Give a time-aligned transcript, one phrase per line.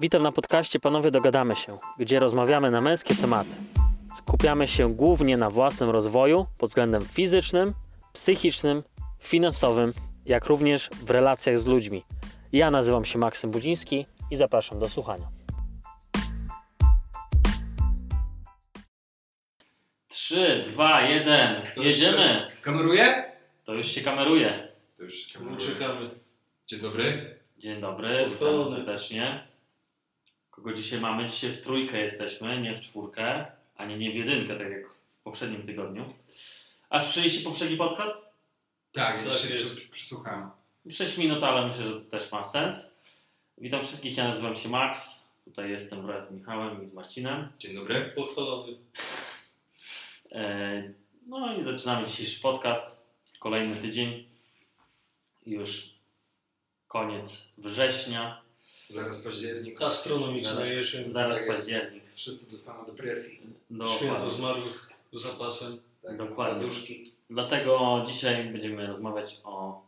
[0.00, 3.56] Witam na podcaście Panowie Dogadamy się, gdzie rozmawiamy na męskie tematy.
[4.14, 7.74] Skupiamy się głównie na własnym rozwoju pod względem fizycznym,
[8.12, 8.82] psychicznym,
[9.20, 9.92] finansowym,
[10.26, 12.04] jak również w relacjach z ludźmi.
[12.52, 15.26] Ja nazywam się Maksym Budziński i zapraszam do słuchania.
[20.08, 22.50] Trzy, dwa, jeden, To jedziemy!
[22.62, 23.24] Kameruje?
[23.64, 24.68] To już się kameruje.
[24.96, 26.10] To już się No, kameruje.
[26.66, 27.38] Dzień dobry.
[27.58, 29.53] Dzień dobry, witam serdecznie.
[30.54, 31.28] Kogo dzisiaj mamy?
[31.28, 35.66] Dzisiaj w trójkę jesteśmy, nie w czwórkę, ani nie w jedynkę, tak jak w poprzednim
[35.66, 36.14] tygodniu.
[36.90, 38.24] A słyszeliście poprzedni podcast?
[38.92, 39.76] Tak, ja Tak się jest.
[39.76, 40.50] przy, przysłuchałem.
[40.90, 42.96] 6 minut, ale myślę, że to też ma sens.
[43.58, 45.24] Witam wszystkich, ja nazywam się Max.
[45.44, 47.48] Tutaj jestem wraz z Michałem i z Marcinem.
[47.58, 48.12] Dzień dobry.
[48.16, 48.72] Pochwalony.
[50.32, 50.82] E,
[51.26, 52.96] No i zaczynamy dzisiejszy podcast.
[53.40, 54.28] Kolejny tydzień.
[55.46, 55.94] Już
[56.88, 58.43] koniec września.
[58.94, 59.82] Zaraz październik.
[59.82, 61.10] Astronomiczna Zaraz, jesień.
[61.10, 61.56] zaraz Tak jest.
[61.58, 62.04] październik.
[62.14, 63.36] Wszyscy dostaną depresji.
[63.70, 64.30] Święto Dokładnie.
[64.30, 65.80] zmarłych z zapasem.
[66.02, 66.60] Tak, Dokładnie.
[66.60, 67.12] Zaduszki.
[67.30, 69.82] Dlatego dzisiaj będziemy rozmawiać o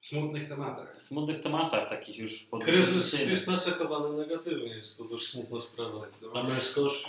[0.00, 1.02] smutnych tematach.
[1.02, 6.06] smutnych tematach, takich już pod Kryzys jest nacechowany negatywnie, jest to dość smutna sprawa.
[6.34, 7.06] A męskość?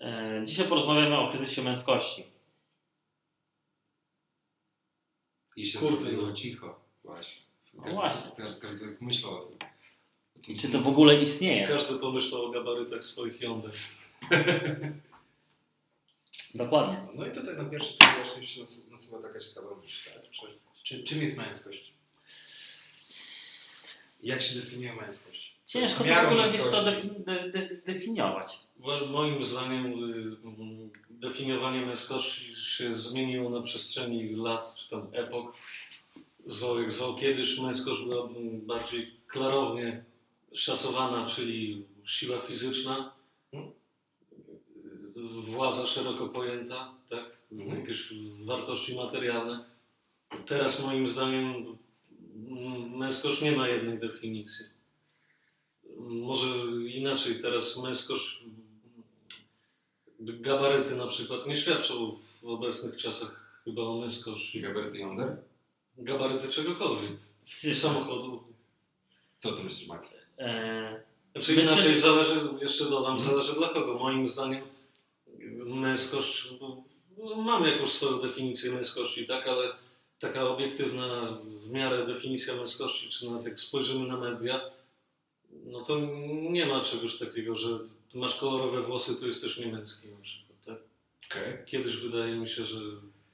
[0.00, 2.24] E, Dzisiaj porozmawiamy o kryzysie męskości.
[5.56, 6.32] I się Kurde, no.
[6.32, 6.80] cicho.
[7.04, 7.42] Właśnie.
[7.74, 8.30] No właśnie.
[8.36, 9.58] każdy, każdy myślał o tym.
[10.48, 11.66] I czy to w ogóle istnieje?
[11.66, 13.70] Każdy pomyślał o gabarytach swoich jąder.
[16.54, 16.96] Dokładnie.
[17.14, 20.10] No i tutaj na pierwszy plan właśnie się nas- nasuwa taka ciekawa myśl.
[20.10, 20.30] Tak?
[20.30, 20.46] Czy,
[20.82, 21.92] czy, czym jest męskość?
[24.22, 25.54] Jak się definiuje męskość?
[25.66, 28.58] Ciężko to w ogóle wiesz, to defi- de- de- definiować.
[28.78, 30.36] Mo- Moim zdaniem y,
[31.10, 35.56] definiowanie męskości się zmieniło na przestrzeni lat, czy tam epok.
[36.46, 37.16] Zwał jak zwał.
[37.16, 38.28] Kiedyś męskość była
[38.62, 40.04] bardziej klarownie
[40.54, 43.12] szacowana, czyli siła fizyczna,
[43.54, 43.58] y,
[45.42, 47.24] władza szeroko pojęta, tak?
[47.52, 47.80] Mhm.
[47.80, 48.08] jakieś
[48.44, 49.64] wartości materialne.
[50.46, 51.78] Teraz moim zdaniem
[52.96, 54.66] męskość nie ma jednej definicji.
[55.98, 56.48] Może
[56.86, 58.44] inaczej, teraz męskość,
[60.20, 64.60] gabaryty na przykład nie świadczą w obecnych czasach chyba o męskości.
[64.60, 65.36] Gabaryty Yonder?
[65.98, 67.12] Gabaryty czegokolwiek.
[67.72, 68.44] Samochodu.
[69.38, 70.14] Co ty myślisz, Max?
[70.36, 73.30] Znaczy Myślę, inaczej zależy, jeszcze dodam, Mhm.
[73.30, 73.94] zależy dla kogo.
[73.94, 74.64] Moim zdaniem
[75.64, 76.84] męskość, bo
[77.36, 79.68] mamy jakąś swoją definicję męskości, tak, ale
[80.18, 84.60] taka obiektywna w miarę definicja męskości, czy nawet jak spojrzymy na media,
[85.50, 85.98] no to
[86.50, 87.68] nie ma czegoś takiego, że
[88.14, 90.78] masz kolorowe włosy, to jesteś niemęski na przykład, tak?
[91.30, 91.66] Okej.
[91.66, 92.80] Kiedyś wydaje mi się, że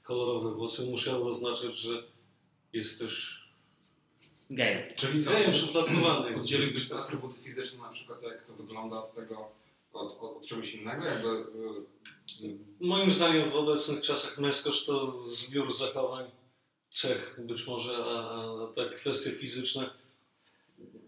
[0.03, 2.03] kolorowe włosy musiały oznaczać, że
[2.73, 3.40] jesteś
[4.55, 4.95] gejem.
[4.95, 5.31] Czyli co?
[5.31, 6.35] gejem szufladkowany.
[6.39, 9.51] Oddzieliłbyś te atrybuty fizyczne, na przykład jak to wygląda od tego,
[9.93, 11.05] od, od, od czegoś innego?
[11.05, 16.25] Jakby, y, y, Moim zdaniem w obecnych czasach męskość to zbiór zachowań,
[16.89, 19.89] cech być może, a, a tak kwestie fizyczne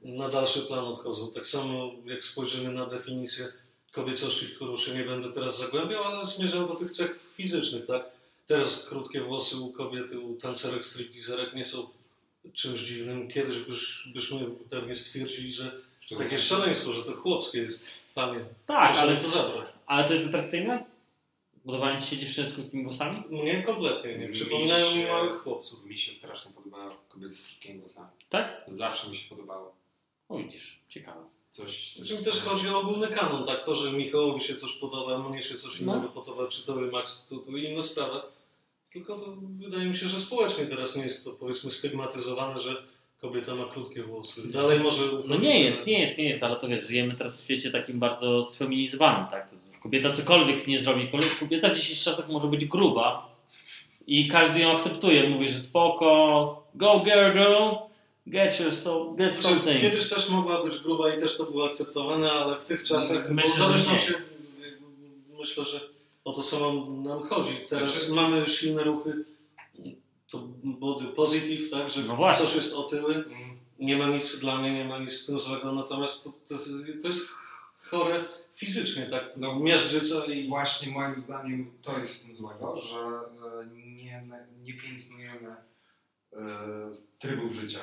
[0.04, 1.32] na dalszy plan odchodzą.
[1.32, 3.48] Tak samo jak spojrzymy na definicję
[3.92, 8.04] kobiecości, którą się nie będę teraz zagłębiał, ale zmierzam do tych cech fizycznych, tak?
[8.46, 11.88] Teraz krótkie włosy u kobiety, u tancerek, stripteaserek nie są
[12.54, 13.28] czymś dziwnym.
[13.32, 14.40] Kiedyś byś, byśmy
[14.70, 15.72] pewnie stwierdzili, że
[16.18, 18.04] takie szaleństwo, że to chłopskie jest.
[18.16, 19.68] Panie, Tak, proszę ale, to zabrać.
[19.86, 20.86] ale to jest atrakcyjne?
[21.66, 23.24] Podobają Ci się dziewczyny z krótkimi włosami?
[23.30, 24.28] Mnie kompletnie nie.
[24.28, 25.86] Mi Przypominają mi małych chłopców.
[25.86, 28.08] Mi się strasznie podobają kobiety z krótkimi włosami.
[28.30, 28.62] Tak?
[28.68, 29.76] Zawsze mi się podobało.
[30.30, 31.22] O widzisz, ciekawe.
[31.50, 33.66] Coś, coś Czym też chodzi o ogólny kanon, tak?
[33.66, 35.94] To, że Michałowi się coś podoba, mnie się coś No.
[35.96, 38.32] innego podoba, czy tobie Max, to, to inna sprawa.
[38.94, 39.20] Tylko
[39.60, 42.84] wydaje mi się, że społecznie teraz nie jest to powiedzmy stygmatyzowane, że
[43.22, 44.42] kobieta ma krótkie włosy.
[44.48, 45.04] Dalej może...
[45.26, 48.00] No nie jest, nie jest, nie jest, ale to wiesz, żyjemy teraz w świecie takim
[48.00, 49.50] bardzo sfeminizowanym, tak?
[49.84, 51.10] Kobieta cokolwiek nie zrobi,
[51.40, 53.36] kobieta w dzisiejszych czasach może być gruba
[54.08, 57.76] i każdy ją akceptuje, mówi, że spoko, go girl, girl,
[58.28, 59.82] get yourself, get Znaczy, something.
[59.82, 63.78] kiedyś też mogła być gruba i też to było akceptowane, ale w tych czasach Myślę,
[63.78, 64.14] że się,
[65.40, 65.93] myślę, że
[66.26, 67.54] o to samo nam chodzi.
[67.70, 69.26] Teraz Znaczy- mamy silne ruchy,
[70.32, 72.46] to body positive, tak, że No właśnie.
[72.46, 76.24] ktoś jest otyły, Mm, nie ma nic dla mnie, nie ma nic tym złego, natomiast
[76.24, 76.64] to, to,
[77.02, 77.28] to jest
[77.80, 78.26] chore
[78.56, 83.68] fizycznie, tak, No, miażdżyca i Właśnie moim zdaniem to jest w tym złego, że e,
[83.76, 84.24] nie,
[84.64, 85.56] nie piętnujemy
[86.34, 86.38] e,
[87.20, 87.80] trybów życia,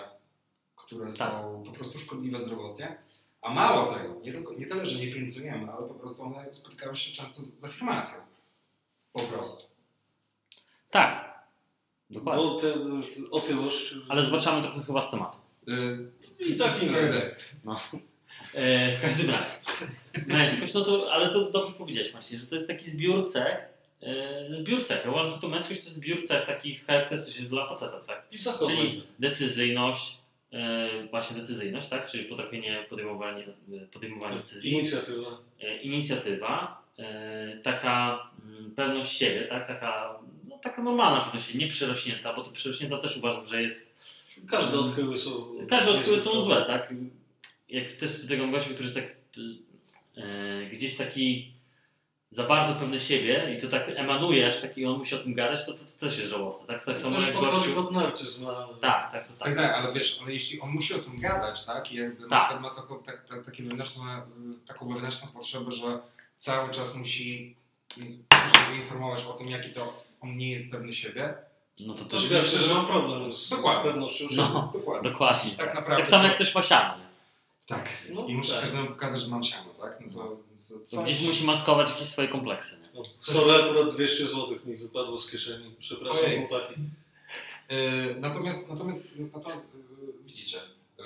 [0.76, 1.16] które Tak.
[1.16, 2.98] są po prostu szkodliwe zdrowotnie.
[3.42, 6.94] A mało tego, nie, tylko, nie tyle, że nie piętnujemy, ale po prostu one spotykają
[6.94, 8.18] się często z, z afirmacją.
[9.12, 9.64] Po prostu.
[10.90, 11.40] Tak,
[12.10, 12.44] dokładnie.
[12.44, 13.94] bo te, te, otyłość...
[14.08, 15.38] Ale zwracamy trochę chyba z tematu.
[15.68, 16.10] Y,
[16.48, 16.88] I tak nie.
[16.88, 17.54] tak.
[17.64, 17.76] No.
[18.54, 19.52] E, w każdym razie.
[20.26, 23.56] Męskość, no to, ale to dobrze powiedziałeś Marcin, że to jest taki zbiór cech,
[24.02, 25.04] e, zbiór cech.
[25.04, 28.26] Ja uważam, że to męskość to jest zbiór cech takich charakterystycznych dla faceta, tak?
[28.32, 28.76] I zachowań.
[28.76, 30.18] Czyli decyzyjność,
[30.52, 32.10] e, właśnie decyzyjność, tak?
[32.10, 33.44] Czyli potrafienie podejmowania,
[33.92, 34.72] podejmowania decyzji.
[34.72, 35.28] Inicjatywa.
[35.60, 36.79] e, inicjatywa,
[37.62, 39.66] taka mm, pewność siebie, tak?
[39.66, 40.18] taka,
[40.48, 43.96] no, taka normalna pewność siebie, nie przerośnięta, bo to przerośnięta też uważam, że jest.
[44.48, 45.30] Każde odchyły są...
[45.70, 46.94] Każde odchyły są złe, tak?
[47.68, 49.04] Jak też spotykam gościa, który jest tak
[50.16, 51.52] e, gdzieś taki
[52.32, 55.66] za bardzo pewny siebie i to tak emanuje, aż taki on musi o tym gadać,
[55.66, 56.66] to, to, to też jest żałosne.
[56.66, 57.74] Tak, tak To samo jak gościu.
[57.74, 58.46] pod narcyzm.
[58.46, 59.56] a- Tak, tak, to Tak, tak.
[59.56, 62.50] tak, ale wiesz, ale jeśli on musi o tym gadać, tak, i jakby Tak.
[62.54, 64.22] ma, ma taką, tak, tak, takie wewnętrzne,
[64.66, 65.98] taką wewnętrzną potrzebę, że
[66.40, 67.56] cały czas musi
[68.66, 71.34] żeby informować o tym, jaki to on nie jest pewny siebie.
[71.80, 73.90] No to To też świadczy, że mam problem z Dokładnie.
[73.90, 74.36] pewnością siebie.
[74.36, 74.70] No.
[74.72, 75.10] Dokładnie.
[75.10, 75.50] dokładnie.
[75.50, 75.96] Tak Tak, naprawdę.
[75.96, 77.04] tak samo jak ktoś ma siano, nie?
[77.66, 77.88] Tak.
[78.14, 78.60] No, I muszę tak.
[78.60, 79.98] każdemu pokazać, że mam siano, tak?
[80.00, 80.36] No to,
[80.90, 82.88] to To gdzieś musi maskować jakieś swoje kompleksy, nie?
[82.94, 85.74] No, Sorry, akurat 200 zł mi wypadło z kieszeni.
[85.78, 86.38] Przepraszam, Ojej.
[86.48, 86.74] chłopaki.
[87.72, 89.78] Y, natomiast, natomiast, natomiast y,
[90.26, 91.02] widzicie, y,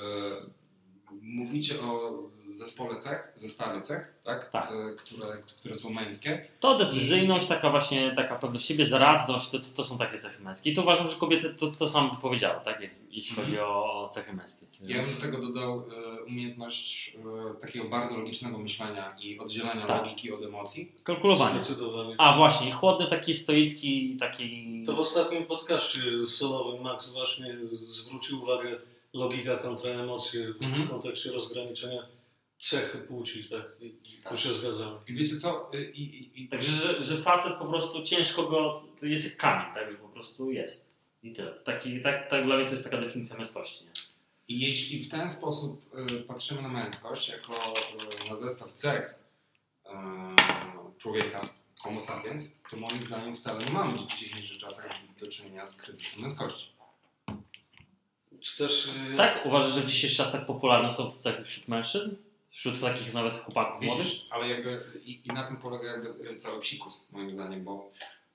[1.23, 2.13] mówicie o
[2.55, 4.51] zespole cech, zestawie cech, tak?
[4.51, 4.73] Tak.
[4.93, 6.47] Y, które, które są męskie.
[6.61, 10.71] To decyzyjność, taka właśnie, taka pewność siebie, zaradność, to, to, są takie cechy męskie.
[10.71, 12.81] I to uważam, że kobiety to, to samo powiedziały, tak?
[13.11, 13.47] Jeśli Mhm.
[13.49, 14.67] chodzi o, o cechy męskie.
[14.81, 17.17] Ja bym do tego dodał y, umiejętność
[17.57, 20.03] y, takiego bardzo logicznego myślenia i oddzielania Tak.
[20.05, 20.93] logiki od emocji.
[21.05, 21.65] Kalkulowanie.
[21.65, 22.15] Zdecydowanie.
[22.19, 24.83] A właśnie, chłodny, taki stoicki, taki...
[24.87, 27.57] To w ostatnim podcaście solowym Max właśnie
[27.87, 28.77] zwrócił uwagę
[29.13, 30.87] logika kontra emocje Mhm.
[30.87, 32.03] w kontekście rozgraniczenia
[32.59, 33.65] cech płci, tak?
[33.81, 34.97] I tu się zgadzamy.
[35.09, 35.71] I wiecie co?
[35.75, 39.37] Y, I, i, i, Także, że, że facet po prostu ciężko go, to jest jak
[39.37, 39.91] kamień, tak?
[39.91, 40.95] Że po prostu jest.
[41.23, 41.53] I tyle.
[41.53, 43.91] Taki, tak, tak dla mnie to jest taka definicja męskości, nie?
[44.49, 47.75] I jeśli w ten sposób y, patrzymy na męskość jako
[48.27, 49.15] y, na zestaw cech
[49.87, 49.91] y,
[50.99, 51.49] człowieka,
[51.79, 56.23] homo sapiens, to moim zdaniem wcale nie mamy w dzisiejszych czasach do czynienia z kryzysem
[56.23, 56.75] męskości.
[58.41, 58.91] Czy też...
[59.17, 59.47] Tak?
[59.47, 62.11] Uważasz, że w dzisiejszych czasach popularne są te cechy wśród mężczyzn?
[62.55, 64.05] Wśród takich nawet chłopaków młodych?
[64.05, 67.91] Widzisz, ale jakby i, i na tym polega jakby cały psikus, moim zdaniem, bo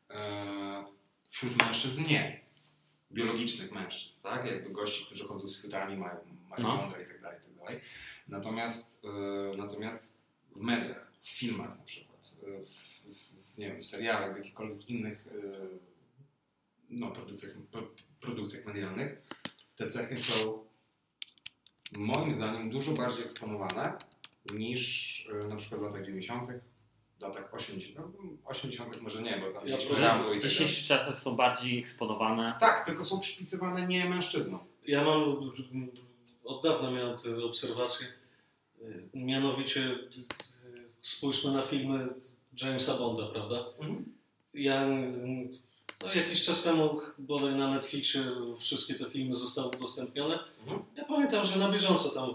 [0.10, 0.86] e,
[1.30, 2.40] wśród mężczyzn nie.
[3.12, 4.46] Biologicznych mężczyzn, tak?
[4.46, 6.18] Jakby gości, którzy chodzą z fiutami, mają,
[6.50, 6.88] mają No.
[7.02, 7.82] i tak dalej, i tak dalej.
[8.28, 10.14] Natomiast, e, natomiast
[10.56, 12.70] w mediach, w filmach na przykład, e, w,
[13.56, 15.32] w, nie wiem, w serialach, w jakichkolwiek innych e,
[16.90, 17.88] no, produkcjach, pro,
[18.22, 19.22] produkcjach medialnych,
[19.76, 20.69] te cechy są
[21.98, 23.94] moim zdaniem dużo bardziej eksponowane
[24.54, 26.48] niż e, na przykład w latach 90.,
[27.20, 28.10] w latach 80., no,
[28.46, 29.02] 80.
[29.02, 30.42] może nie, bo tam Ja Rambo i W tak dalej.
[30.42, 32.56] dzisiejszych czasach są bardziej eksponowane.
[32.60, 34.60] Tak, tylko są przypisywane nie mężczyznom.
[34.88, 35.52] Ja mam,
[36.44, 38.08] od dawna miałem te obserwacje,
[39.14, 39.98] mianowicie y,
[41.02, 42.10] spójrzmy na filmy
[42.62, 43.66] Jamesa Bonda, prawda?
[44.54, 45.50] Ja mm,
[46.04, 48.22] no, jakiś czas temu bodaj na Netflixie
[48.60, 50.40] wszystkie te filmy zostały udostępnione.
[50.64, 50.82] Mhm.
[50.96, 52.30] Ja pamiętam, że na bieżąco tam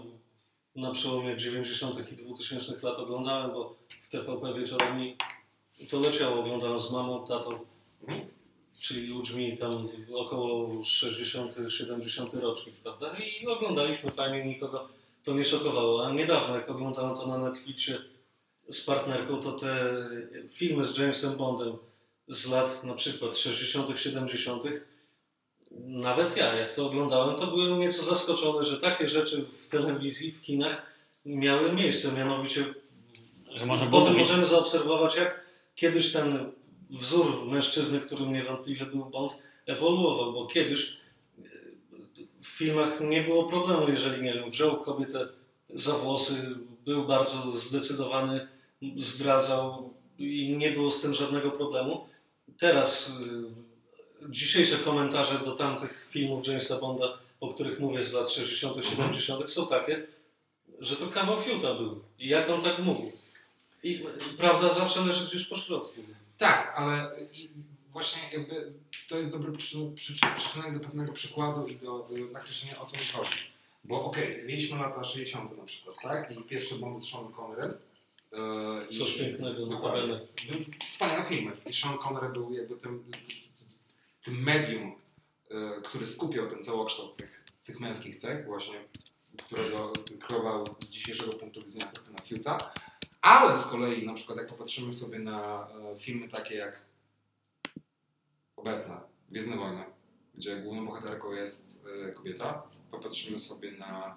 [0.75, 2.11] na przełomie 90.
[2.11, 5.15] i 2000 lat oglądałem, bo w TVP wieczorami
[5.89, 7.59] to leciało, oglądałem z mamą, tatą,
[8.01, 8.27] Mhm.
[8.81, 13.15] czyli ludźmi tam około 60-70 rocznik, prawda?
[13.17, 14.87] I oglądaliśmy fajnie, nikogo
[15.23, 16.05] to nie szokowało.
[16.07, 17.97] A niedawno, jak oglądałem to na Netflixie
[18.69, 19.85] z partnerką, to te
[20.49, 21.77] filmy z Jamesem Bondem
[22.27, 24.63] z lat na przykład 60., 70.,
[25.79, 30.41] nawet ja, jak to oglądałem, to byłem nieco zaskoczony, że takie rzeczy w telewizji, w
[30.41, 30.85] kinach
[31.25, 32.11] miały miejsce.
[32.11, 32.65] Mianowicie,
[33.49, 36.51] Że było potem możemy zaobserwować, jak kiedyś ten
[36.89, 39.33] wzór mężczyzny, którym niewątpliwie był Bond,
[39.65, 40.97] ewoluował, bo kiedyś
[41.37, 41.41] e,
[42.41, 45.27] w filmach nie było problemu, jeżeli nie wiem, wziął kobietę
[45.69, 46.55] za włosy,
[46.85, 48.47] był bardzo zdecydowany,
[48.97, 52.07] zdradzał i nie było z tym żadnego problemu.
[52.59, 58.85] Teraz y, dzisiejsze komentarze do tamtych filmów Jamesa Bonda, o których mówię z lat 60.,
[58.85, 60.07] 70., są takie,
[60.79, 62.01] że to kawał fiuta był.
[62.19, 63.11] I jak on tak mógł?
[63.83, 64.05] I
[64.37, 66.01] prawda zawsze leży gdzieś po środku.
[66.37, 67.11] Tak, ale
[67.91, 68.73] właśnie jakby
[69.09, 72.97] to jest dobry przyczyn- przyczyn- przyczynek do pewnego przykładu i do, do nakreślenia o co
[72.97, 73.37] mi chodzi.
[73.83, 75.57] Bo okej, mieliśmy lata 60.
[75.57, 76.31] na przykład, tak?
[76.31, 77.73] I pierwszy bomb z Sean Connery.
[78.89, 80.07] I- Coś pięknego, Dokładnie.
[80.07, 80.27] notabene.
[80.87, 81.51] Wspaniałe filmy.
[81.69, 83.03] I Sean Connery był jakby tym,
[84.21, 84.91] tym medium,
[85.51, 88.83] y, który skupiał ten całokształt tych, tych męskich cech, właśnie,
[89.45, 89.93] którego
[90.27, 92.73] kreował z dzisiejszego punktu widzenia trochę na fiuta.
[93.21, 96.81] Ale z kolei, na przykład, jak popatrzymy sobie na e, filmy takie jak
[98.55, 99.83] obecna Gwiezdne Wojny,
[100.35, 104.15] gdzie główną bohaterką jest e, kobieta, popatrzymy sobie na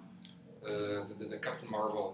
[1.31, 2.13] e, Captain Marvel e,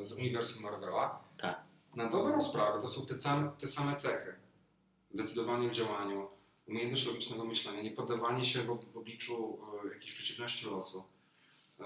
[0.00, 1.60] z uniwersum Marvela, Tak.
[1.96, 4.34] na dobrą sprawę to są te same, te same cechy.
[5.10, 6.28] Zdecydowanie w działaniu,
[6.68, 11.04] umiejętność logicznego myślenia, nie poddawanie się w, w obliczu e, jakiejś przeciwności losu
[11.80, 11.84] e,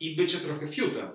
[0.00, 1.10] i bycie trochę fiutem.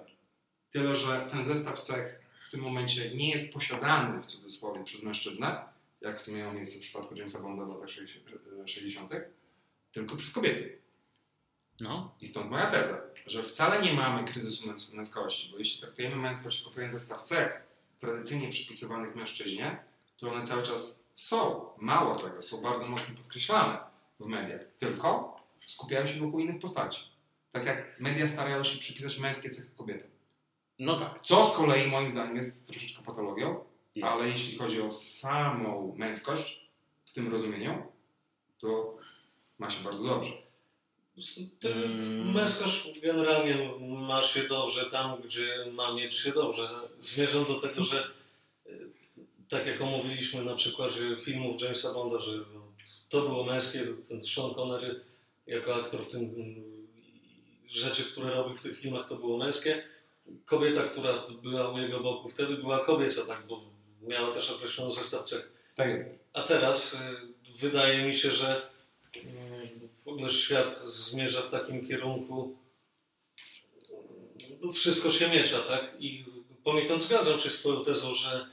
[0.71, 5.65] Tyle, że ten zestaw cech w tym momencie nie jest posiadany w cudzysłowie przez mężczyznę,
[6.01, 7.89] jak to miało miejsce w przypadku Jamesa Bonda w latach
[8.65, 9.11] 60.,
[9.91, 10.81] tylko przez kobiety.
[11.79, 12.15] No.
[12.21, 16.59] I stąd moja teza, że wcale nie mamy kryzysu męs- męskości, bo jeśli traktujemy męskość
[16.59, 17.63] jako pewien zestaw cech
[17.99, 19.83] tradycyjnie przypisywanych mężczyźnie,
[20.17, 21.65] to one cały czas są.
[21.77, 23.77] Mało tego, są bardzo mocno podkreślane
[24.19, 24.61] w mediach.
[24.79, 27.01] Tylko skupiają się wokół innych postaci.
[27.51, 30.09] Tak jak media starają się przypisać męskie cechy kobietom.
[30.79, 31.19] No tak.
[31.23, 33.63] Co z kolei moim zdaniem jest troszeczkę patologią,
[33.95, 34.13] Jest.
[34.13, 36.69] ale jeśli chodzi o samą męskość
[37.05, 37.83] w tym rozumieniu,
[38.57, 38.97] to
[39.59, 40.31] ma się bardzo dobrze.
[41.59, 42.31] Ty, Mm.
[42.33, 46.69] Męskość generalnie ma się dobrze tam, gdzie ma mieć się dobrze.
[46.99, 48.07] Zmierzam do tego, że
[48.67, 48.89] y,
[49.49, 52.31] tak jak omówiliśmy na przykładzie filmów Jamesa Bonda, że
[53.09, 54.99] to było męskie, ten Sean Connery
[55.47, 56.87] jako aktor w tym mm,
[57.69, 59.83] rzeczy, które robił w tych filmach, to było męskie.
[60.45, 63.61] Kobieta, która była u jego boku wtedy była kobieca, tak, bo
[64.01, 65.51] miała też określony zestaw cech.
[65.75, 66.09] Tak jest.
[66.33, 66.97] A teraz y,
[67.61, 68.74] wydaje mi się, że
[70.15, 72.57] ogóle świat zmierza w takim kierunku.
[74.61, 75.95] no, Wszystko się miesza, tak?
[75.99, 76.25] I
[76.63, 78.49] poniekąd zgadzam się z Twoją tezą, że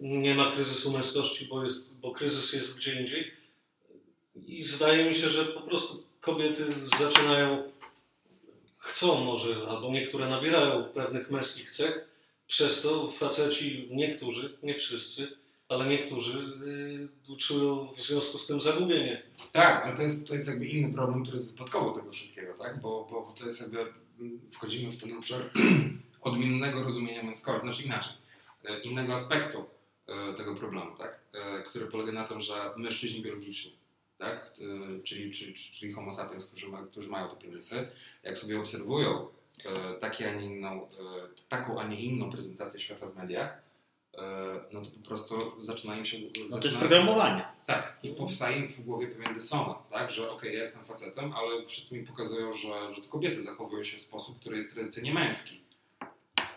[0.00, 3.32] nie ma kryzysu męskości, bo, jest, bo kryzys jest gdzie indziej.
[4.46, 6.66] I zdaje mi się, że po prostu kobiety
[6.98, 7.72] zaczynają,
[8.78, 12.08] chcą może, albo niektóre nabierają pewnych męskich cech,
[12.46, 15.36] przez to faceci, niektórzy, nie wszyscy,
[15.68, 19.22] ale niektórzy y, w związku z tym zagubienie.
[19.52, 22.80] Tak, ale to jest, to jest jakby inny problem, który jest wypadkowo tego wszystkiego, tak?
[22.80, 23.80] Bo, bo, bo to jest jakby,
[24.20, 25.40] mm, wchodzimy w ten obszar
[26.20, 28.12] odmiennego rozumienia męskości, znaczy inaczej,
[28.64, 29.64] e, innego aspektu
[30.06, 31.20] e, tego problemu, tak?
[31.32, 33.72] E, Który polega na tym, że mężczyźni biologiczni,
[34.18, 34.52] tak?
[35.04, 37.88] Czyli, czyli, czyli homo sapiens, którzy, ma, którzy mają te penisy,
[38.22, 39.26] jak sobie obserwują
[40.00, 40.88] takie, a nie inną,
[41.48, 43.63] taką, a nie inną prezentację świata w mediach,
[44.72, 46.18] no to po prostu zaczynają się...
[46.50, 47.44] No to jest programowanie.
[47.66, 50.10] tak, i powstaje im w głowie pewien dysonans, tak?
[50.10, 53.96] że okej, ja jestem facetem, ale wszyscy mi pokazują, że, że to kobiety zachowują się
[53.96, 55.60] w sposób, który jest tradycyjnie męski.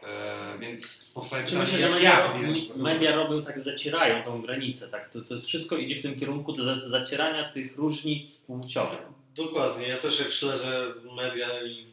[0.03, 2.11] E, więc powstaje Czy pytanie, myślę, że media,
[2.41, 5.09] ja media robią tak, zacierają tą granicę, tak?
[5.09, 9.05] To, to wszystko idzie w tym kierunku do za- zacierania tych różnic płciowych.
[9.35, 9.87] Dokładnie.
[9.87, 11.85] Ja też jak śledzę media i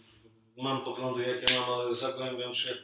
[0.56, 2.75] mam poglądy jakie mam, ale zagłębiam się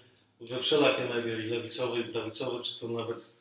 [0.40, 3.36] we wszelakie media i lewicowe i prawicowe, czy to nawet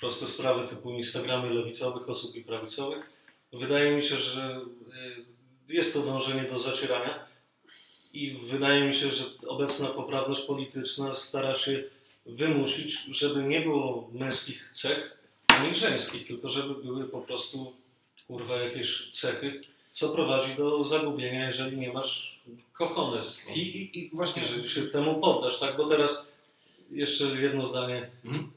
[0.00, 3.10] proste sprawy typu Instagramy lewicowych osób i prawicowych.
[3.52, 4.60] Wydaje mi się, że
[5.68, 7.26] y, jest to dążenie do zacierania
[8.12, 11.84] i wydaje mi się, że obecna poprawność polityczna stara się
[12.26, 17.72] wymusić, żeby nie było męskich cech ani żeńskich, tylko żeby były po prostu
[18.26, 22.40] kurwa jakieś cechy, co prowadzi do zagubienia, jeżeli nie masz
[22.72, 23.40] kochones.
[23.54, 25.76] I, i, I właśnie, że się temu poddasz, tak?
[25.76, 26.27] Bo teraz
[26.90, 28.10] jeszcze jedno zdanie.
[28.24, 28.52] Mhm.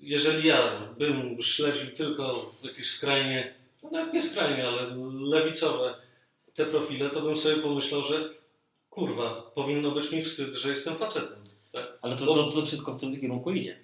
[0.00, 5.94] Jeżeli ja bym śledził tylko jakieś skrajnie, no nawet nie skrajnie, ale lewicowe
[6.54, 8.34] te profile, to bym sobie pomyślał, że
[8.90, 11.38] kurwa, powinno być mi wstyd, że jestem facetem.
[11.72, 11.98] Tak?
[12.02, 13.78] Ale to, Bo- to, to wszystko w tym kierunku idzie.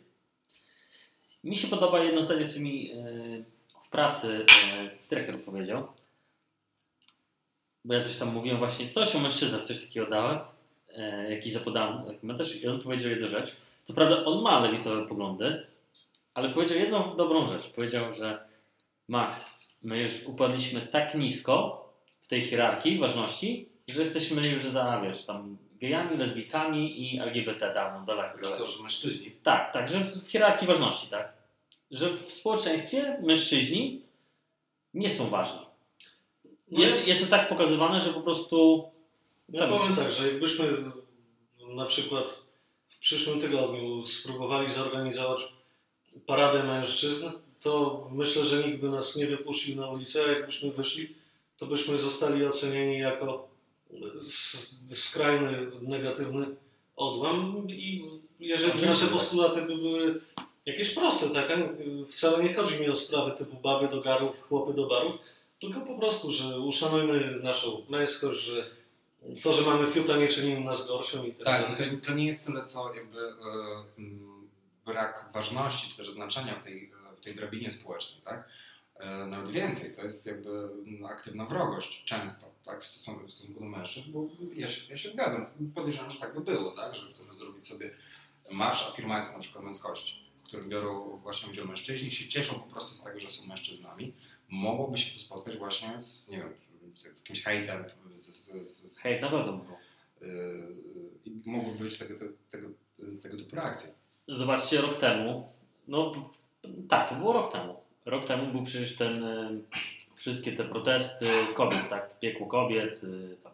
[1.44, 2.94] Mi się podoba jedno zdanie, co mi e,
[3.86, 5.86] w pracy e, dyrektor powiedział.
[7.84, 10.38] Bo ja coś tam mówiłem właśnie, coś o mężczyznach, coś takiego dałem.
[10.96, 13.56] E, jakiś zapodałem komentarz i on powiedział jedną rzecz.
[13.84, 15.66] Co prawda on ma lewicowe poglądy,
[16.34, 17.68] ale powiedział jedną dobrą rzecz.
[17.68, 18.38] Powiedział, że
[19.08, 21.84] Max, my już upadliśmy tak nisko
[22.20, 28.06] w tej hierarchii ważności, że jesteśmy już za, wiesz, tam gejami, lesbijkami i LGBT dawno,
[28.06, 28.58] daleko, daleko.
[28.58, 29.30] co, że mężczyźni.
[29.42, 31.32] Tak, tak, że w hierarchii ważności, tak.
[31.90, 34.02] Że w społeczeństwie mężczyźni
[34.94, 35.60] nie są ważni.
[36.70, 38.90] Jest, jest to tak pokazywane, że po prostu.
[39.54, 39.70] Ja Tak.
[39.70, 40.76] powiem tak, że jakbyśmy
[41.74, 42.42] na przykład
[42.88, 45.52] w przyszłym tygodniu spróbowali zorganizować
[46.26, 47.26] paradę mężczyzn,
[47.60, 51.14] to myślę, że nikt by nas nie wypuścił na ulicę, a jakbyśmy wyszli,
[51.58, 53.48] to byśmy zostali ocenieni jako
[54.86, 56.46] skrajny, negatywny
[56.96, 58.04] odłam i
[58.40, 59.14] jeżeli nasze tak.
[59.14, 60.20] postulaty by były
[60.66, 61.58] jakieś proste, tak?
[62.08, 65.14] Wcale nie chodzi mi o sprawy typu baby do garów, chłopy do barów,
[65.60, 68.64] tylko po prostu, że uszanujmy naszą męskość, że
[69.42, 72.00] to, że mamy fiuta nie czyni nas gorszą i tak Tak, dalej.
[72.00, 73.32] to, to nie jest tyle co jakby e,
[74.86, 78.48] brak ważności czy też znaczenia w tej, w tej drabinie społecznej, tak?
[78.96, 80.68] E, Nawet więcej, to jest jakby
[81.08, 85.10] aktywna wrogość często, tak, w stosunku, w stosunku do mężczyzn, bo ja się, ja się
[85.10, 87.90] zgadzam, podejrzewam, że tak by było, tak, że chcemy zrobić sobie
[88.50, 92.94] marsz afirmacji na przykład męskości, w którym biorą właśnie udział mężczyźni, się cieszą po prostu
[92.94, 94.12] z tego, że są mężczyznami,
[94.48, 96.54] mogłoby się to spotkać właśnie z, nie wiem,
[96.94, 97.84] z, z jakimś hejtem,
[98.16, 99.78] z, z, z, z, Hej, na pewno było.
[100.20, 100.74] Yy,
[101.24, 102.14] i mogłyby być tego,
[102.50, 102.68] tego,
[103.22, 103.90] tego typu reakcje.
[104.28, 105.48] Zobaczcie, rok temu,
[105.88, 106.12] no
[106.88, 107.80] tak, to było rok temu.
[108.04, 109.62] Rok temu był przecież ten, y,
[110.16, 113.52] wszystkie te protesty kobiet, tak, piekło kobiet, y, tam,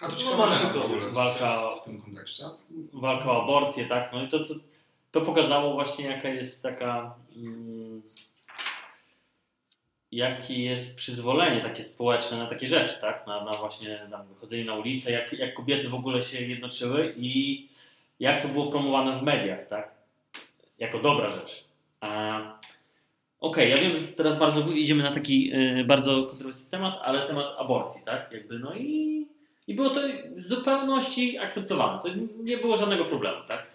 [0.00, 2.44] A to No, ciekawe w to w, walka- w tym kontekście.
[2.92, 4.54] walka o aborcję, tak, no i to, to,
[5.10, 8.02] to pokazało właśnie jaka jest taka, mm,
[10.16, 14.74] jakie jest przyzwolenie takie społeczne na takie rzeczy, tak, na, na właśnie na wychodzenie na
[14.74, 17.68] ulicę, jak, jak kobiety w ogóle się jednoczyły i
[18.20, 19.94] jak to było promowane w mediach, tak,
[20.78, 21.64] jako dobra rzecz.
[22.00, 22.40] A,
[23.40, 27.46] Okej, ja wiem, że teraz bardzo idziemy na taki y, bardzo kontrowersyjny temat, ale temat
[27.58, 29.26] aborcji, tak, jakby, no i,
[29.66, 30.00] i było to
[30.36, 32.08] w zupełności akceptowane, to
[32.42, 33.66] nie było żadnego problemu, tak.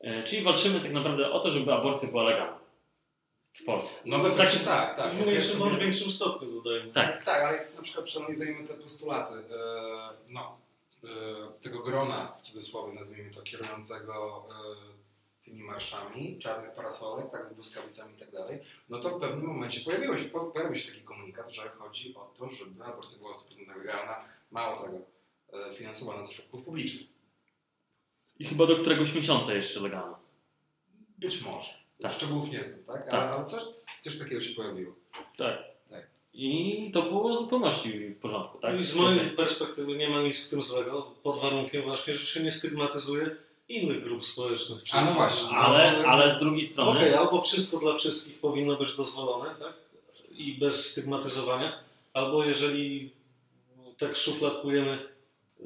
[0.00, 2.59] E, czyli walczymy tak naprawdę o to, żeby aborcja była legalna
[3.52, 4.00] w Polsce.
[4.04, 5.12] No we Taki- tak, tak, tak.
[5.14, 6.92] w mniejszym sobie- bądź większym stopniu dodajmy.
[6.92, 7.24] Tak.
[7.24, 9.42] Tak, ale jak na przykład przeanalizujemy te postulaty, e,
[10.28, 10.58] no,
[11.04, 11.08] e,
[11.62, 18.14] tego grona, w cudzysłowie nazwijmy to, kierującego e, tymi marszami, czarnych parasolek, tak, z błyskawicami
[18.14, 21.50] i tak dalej, no to w pewnym momencie pojawiło się, po- pojawił się taki komunikat,
[21.50, 24.98] że chodzi o to, żeby aborcja była 100% legalna, mało tego,
[25.76, 27.06] finansowana ze środków publicznych.
[28.38, 30.18] I chyba do któregoś miesiąca jeszcze legalna.
[31.18, 31.70] Być może.
[32.00, 32.12] Tak.
[32.12, 33.04] Szczegółów nie znam, tak?
[33.04, 33.14] Tak.
[33.14, 33.62] Ale, ale coś,
[34.00, 34.94] coś takiego się pojawiło.
[35.36, 35.58] Tak.
[35.90, 36.06] Tak.
[36.34, 38.74] I to było w zupełności w porządku, tak?
[38.74, 42.26] No i z mojej perspektywy nie ma nic w tym złego, pod warunkiem właśnie, że
[42.26, 43.36] się nie stygmatyzuje
[43.68, 44.82] innych grup społecznych.
[44.92, 45.56] A no właśnie.
[45.56, 49.72] Ale, ale z drugiej strony, Okej, albo wszystko dla wszystkich powinno być dozwolone, tak?
[50.30, 51.72] I bez stygmatyzowania,
[52.12, 53.12] albo jeżeli
[53.98, 54.98] tak szufladkujemy,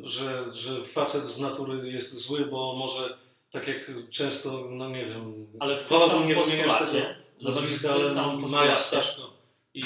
[0.02, 3.18] że, że facet z natury jest zły, bo może
[3.54, 7.06] tak jak często, no nie wiem, ale w samym nie wymieniać tego
[7.42, 9.30] nazwiska, ale samym Maja Staszko
[9.74, 9.82] i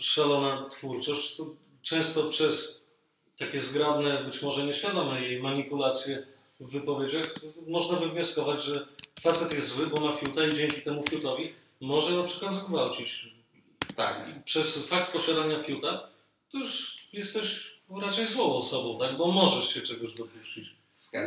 [0.00, 1.46] szalona twórczość, to
[1.82, 2.84] często przez
[3.38, 6.26] takie zgrabne, być może nieświadome jej manipulacje
[6.60, 7.34] w wypowiedziach
[7.66, 8.86] można wywnioskować, że
[9.20, 13.28] facet jest zły, bo ma fiuta i dzięki temu fiutowi może na przykład zgwałcić.
[13.96, 14.28] Tak.
[14.28, 16.08] I przez fakt posiadania fiuta
[16.52, 19.16] to już jesteś raczej złą osobą, tak?
[19.16, 20.73] Bo możesz się czegoś dopuścić.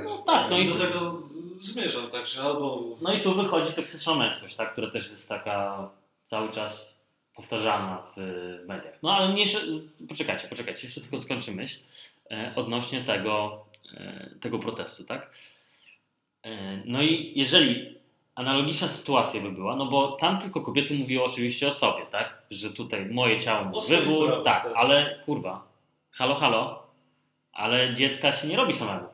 [0.04, 1.22] No tak, no i do tego
[1.60, 5.90] zmierzam, także albo No i tu wychodzi toksyczna męskość, tak, która też jest taka
[6.26, 7.00] cały czas
[7.36, 8.22] powtarzana w,
[8.64, 9.04] w mediach.
[9.04, 9.60] No ale mniejsze,
[10.10, 11.80] poczekajcie, poczekajcie, jeszcze tylko skończę myśl
[12.32, 15.32] e, odnośnie tego, e, tego protestu, tak.
[16.44, 17.98] E, no i jeżeli
[18.36, 22.70] analogiczna sytuacja by była, no bo tam tylko kobiety mówiły oczywiście o sobie, tak, że
[22.70, 24.74] tutaj moje ciało, swoim wybór, tak, tak.
[24.76, 25.68] ale kurwa,
[26.12, 26.84] halo, halo,
[27.54, 29.08] ale dziecka się nie robi samemu,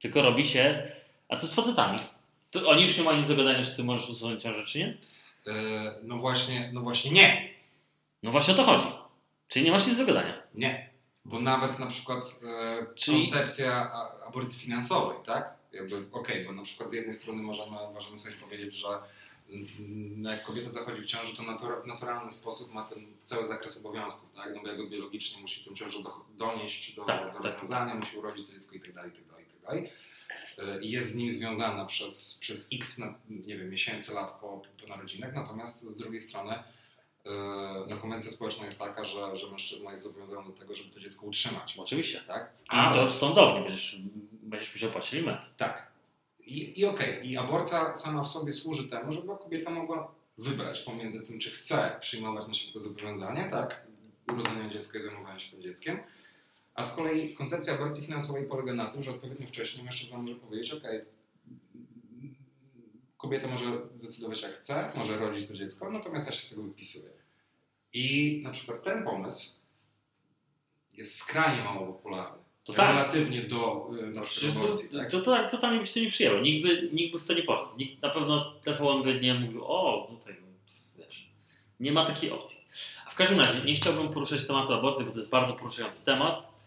[0.00, 0.92] tylko robi się,
[1.28, 1.98] a co z facetami?
[2.50, 4.98] To oni już nie mają nic do gadania, czy ty możesz usunąć ciążę, czy nie?
[5.46, 5.52] E,
[6.02, 7.50] no właśnie, no właśnie nie.
[8.22, 8.86] No właśnie o to chodzi.
[9.48, 10.42] Czyli nie masz nic do gadania.
[10.54, 10.90] Nie.
[11.24, 13.92] Bo nawet na przykład e, Czyli- koncepcja
[14.28, 15.54] aborcji finansowej, tak?
[15.72, 18.88] Jakby, okej, bo na przykład z jednej strony możemy, możemy sobie powiedzieć, że
[19.50, 23.78] mm, jak kobieta zachodzi w ciąży, to natura, w naturalny sposób ma ten cały zakres
[23.86, 24.52] obowiązków, tak?
[24.54, 27.52] No bo jakby biologicznie musi tę ciążę do, donieść do, Tak, do tak.
[27.52, 29.10] rozwiązania, musi urodzić to dziecko i tak
[29.70, 29.90] dalej,
[30.58, 30.62] i.
[30.62, 34.86] E, I jest z nim związana przez, przez x, nie wiem, miesięcy, lat po, po
[34.86, 37.30] narodzinach, natomiast z drugiej strony e,
[37.90, 41.26] no, konwencja społeczna jest taka, że, że mężczyzna jest zobowiązany do tego, żeby to dziecko
[41.26, 41.76] utrzymać.
[41.78, 42.20] Oczywiście.
[42.20, 42.52] Tak?
[42.72, 44.00] I to sądownie będziesz,
[44.32, 45.46] będziesz musiał płacić alimenty.
[45.56, 45.90] Tak.
[46.46, 51.20] I, i okej, i aborcja sama w sobie służy temu, żeby kobieta mogła wybrać pomiędzy
[51.22, 53.86] tym, czy chce przyjmować na siebie zobowiązanie, tak,
[54.32, 55.98] urodzenia dziecka i zajmowania się tym dzieckiem,
[56.80, 60.72] a z kolei koncepcja aborcji finansowej polega na tym, że odpowiednio wcześniej mężczyzna może powiedzieć,
[60.72, 61.00] okej,
[63.16, 67.10] kobieta może decydować jak chce, może rodzić to dziecko, natomiast ja się z tego wypisuję.
[67.92, 69.60] I na przykład ten pomysł
[70.92, 72.38] jest skrajnie mało popularny.
[72.64, 72.88] To tak.
[72.88, 75.10] Relatywnie do y, na przykład to, aborcji, tak?
[75.10, 76.40] to, to, totalnie by się to nie przyjęło.
[76.40, 77.68] Nikt by, nikt by w to nie poszedł.
[77.78, 80.36] Nikt, na pewno TVN by nie mówił, o, tutaj,
[80.98, 81.30] wiesz,
[81.80, 82.58] nie ma takiej opcji.
[83.06, 86.59] A w każdym razie, nie chciałbym poruszać tematu aborcji, bo to jest bardzo poruszający temat.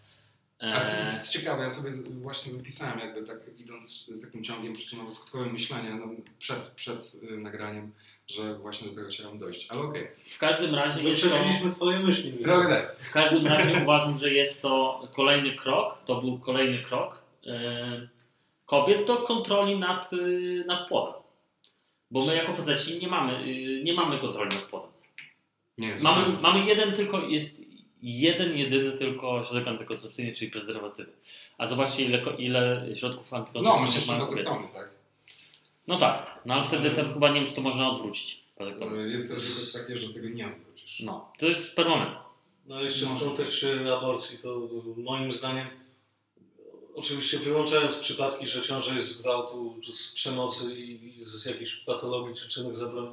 [0.72, 5.52] A co, E, co, ciekawe, ja sobie właśnie wypisałem, jakby tak idąc takim ciągiem przyczynowo-skutkowym
[5.52, 6.06] myślenia no,
[6.38, 7.92] przed, przed y, nagraniem,
[8.28, 9.66] że właśnie do tego chciałem dojść.
[9.70, 10.08] Ale okej.
[10.34, 11.28] w każdym razie jest to...
[11.28, 12.32] wyprzedziliśmy twoje myśli.
[12.32, 12.96] Trochę tak.
[13.00, 18.08] W każdym razie uważam, że jest to kolejny krok, to był kolejny krok e,
[18.66, 20.16] kobiet do kontroli nad, e,
[20.66, 21.14] nad płodem.
[22.10, 24.94] Bo my jako faceci nie mamy, e, nie mamy kontroli nad płodem.
[25.78, 27.63] Nie Mamy, mamy jeden tylko, jest
[28.04, 31.12] jeden, jedyny tylko środek antykoncepcyjny, czyli prezerwatywy.
[31.58, 34.44] A zobaczcie, ile, ile środków No, antykoncepcyjnych mają kobiety.
[34.44, 34.90] wazektomy, tak?
[35.86, 38.40] No tak, no ale wtedy to chyba nie wiem, czy to można odwrócić.
[38.58, 39.00] wazektomię.
[39.02, 41.00] Jest też takie, że tego nie odwrócisz.
[41.00, 42.14] No, to jest permanent.
[42.66, 43.24] No jeszcze w Może.
[43.24, 44.60] kontekście aborcji, to
[44.96, 45.66] moim zdaniem,
[46.94, 52.48] oczywiście wyłączając przypadki, że ciąża jest z gwałtu, z przemocy i z jakichś patologii czy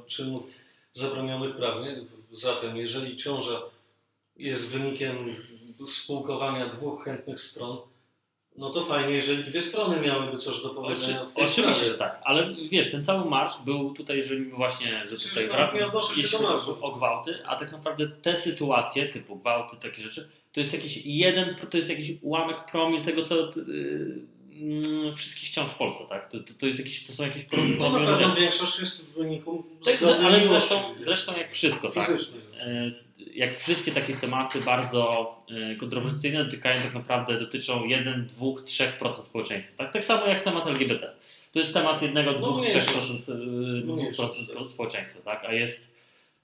[0.06, 0.46] czynów
[0.92, 3.62] zabronionych prawnie, zatem jeżeli ciąża
[4.42, 5.36] jest wynikiem
[5.86, 7.78] spółkowania dwóch chętnych stron,
[8.56, 11.92] no to fajnie, jeżeli dwie strony miałyby coś do powiedzenia w tej Oczywiście, sprawie.
[11.92, 15.48] że tak, ale wiesz, ten cały marsz był tutaj, że niby właśnie, że tutaj
[16.16, 16.78] jeśli marszu.
[16.80, 21.54] o gwałty, a tak naprawdę te sytuacje, typu gwałty, takie rzeczy, to jest jakiś jeden,
[21.70, 26.30] to jest jakiś ułamek promil tego, co yy, wszystkich ciąż w Polsce, tak?
[26.30, 27.46] To, to, to, jest jakiś, to są jakieś
[27.78, 32.10] No na pewno większość jest w wyniku Tak, ale zresztą, zresztą jak wszystko, tak?
[33.34, 35.34] Jak wszystkie takie tematy bardzo
[35.72, 39.84] e, kontrowersyjne dotykają tak naprawdę, dotyczą 1, 2, 3% społeczeństwa.
[39.84, 41.14] Tak, tak samo jak temat LGBT.
[41.52, 42.88] To jest temat 1, 2, No 3% mniejszość.
[43.10, 43.32] e,
[43.84, 44.68] No 2% mniejszość, tak.
[44.68, 45.44] społeczeństwa, tak?
[45.44, 45.94] A jest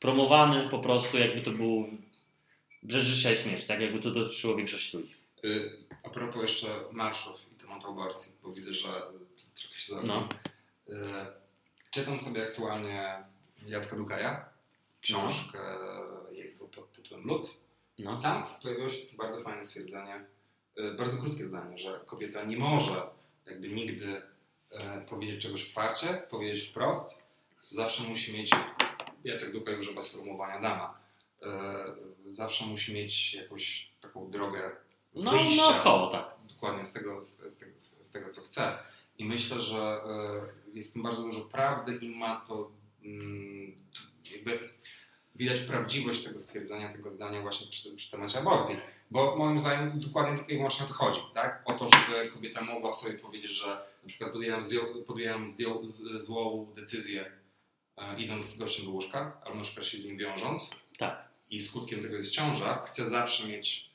[0.00, 1.88] promowany po prostu jakby to był
[2.88, 3.80] rzecz życia i śmierć, tak?
[3.80, 5.14] Jakby to dotyczyło większości ludzi.
[5.44, 5.70] Y,
[6.04, 8.88] A propos jeszcze marszów i tematu aborcji, bo widzę, że
[9.54, 10.28] trochę się zagadłem.
[10.88, 10.94] No.
[10.94, 11.26] Y,
[11.90, 13.08] Czytam sobie aktualnie
[13.66, 14.44] Jacka Dukaja,
[15.00, 16.07] książkę jego pod
[17.08, 17.54] tytułem Lud.
[17.98, 18.20] No.
[18.20, 20.24] Tam pojawiło się bardzo fajne stwierdzenie,
[20.78, 23.02] y, bardzo krótkie zdanie, że kobieta nie może
[23.46, 24.22] jakby nigdy
[24.72, 27.18] y, powiedzieć czegoś otwarcie, powiedzieć wprost.
[27.70, 28.50] Zawsze musi mieć,
[29.24, 30.98] Jacek Dukaj używa sformułowania dama,
[32.30, 34.70] y, zawsze musi mieć jakąś taką drogę
[35.14, 36.22] No, wyjścia naokoło, tak.
[36.22, 38.78] z, dokładnie z tego, z, z, tego, z, z tego, co chce.
[39.18, 42.70] I myślę, że e, jest w tym bardzo dużo prawdy i ma to
[43.04, 43.76] mm,
[44.32, 44.68] jakby
[45.38, 48.76] widać prawdziwość tego stwierdzenia, tego zdania właśnie przy, przy temacie aborcji.
[49.10, 51.62] Bo moim zdaniem dokładnie tylko i wyłącznie o to chodzi, tak?
[51.64, 53.66] O to, żeby kobieta mogła sobie powiedzieć, że
[54.02, 57.32] na przykład podjęłam, zdjął, podjęłam zdjął, z, złą decyzję
[57.96, 61.28] e, idąc z gościem do łóżka, albo na przykład się z nim wiążąc Tak.
[61.50, 63.90] i skutkiem tego jest ciąża, chcę zawsze mieć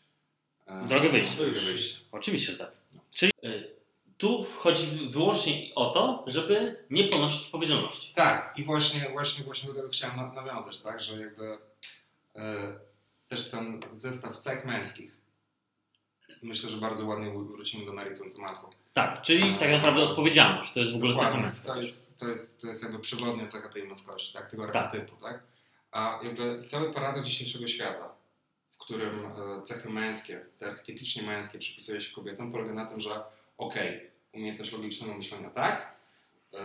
[0.68, 1.38] e, Drogę wyjścia.
[1.38, 2.00] Drogę wyjścia.
[2.12, 2.72] Oczywiście, że tak.
[3.12, 3.83] Czyli y,
[4.24, 8.14] tu chodzi wyłącznie o to, żeby nie ponosić odpowiedzialności.
[8.14, 11.58] Tak, i właśnie, właśnie, właśnie do tego chciałem na- nawiązać, tak, że jakby
[12.36, 12.74] e,
[13.28, 15.18] też ten zestaw cech męskich,
[16.44, 18.68] myślę, że bardzo ładnie wrócimy do meritum tematu.
[18.94, 20.74] Tak, czyli tak naprawdę odpowiedzialność.
[20.74, 21.68] To jest w ogóle cecha męska.
[21.74, 24.76] To jest, to, jest, to jest jakby przewodnia cecha tej męskości, tak, tego Tak.
[24.76, 25.44] archetypu, tak?
[25.92, 28.10] A jakby cały paradoks dzisiejszego świata,
[28.72, 33.24] w którym e, cechy męskie, te archetypicznie męskie przypisuje się kobietom, polega na tym, że
[33.58, 35.96] okej, umiejętność logicznego myślenia tak,
[36.54, 36.60] e,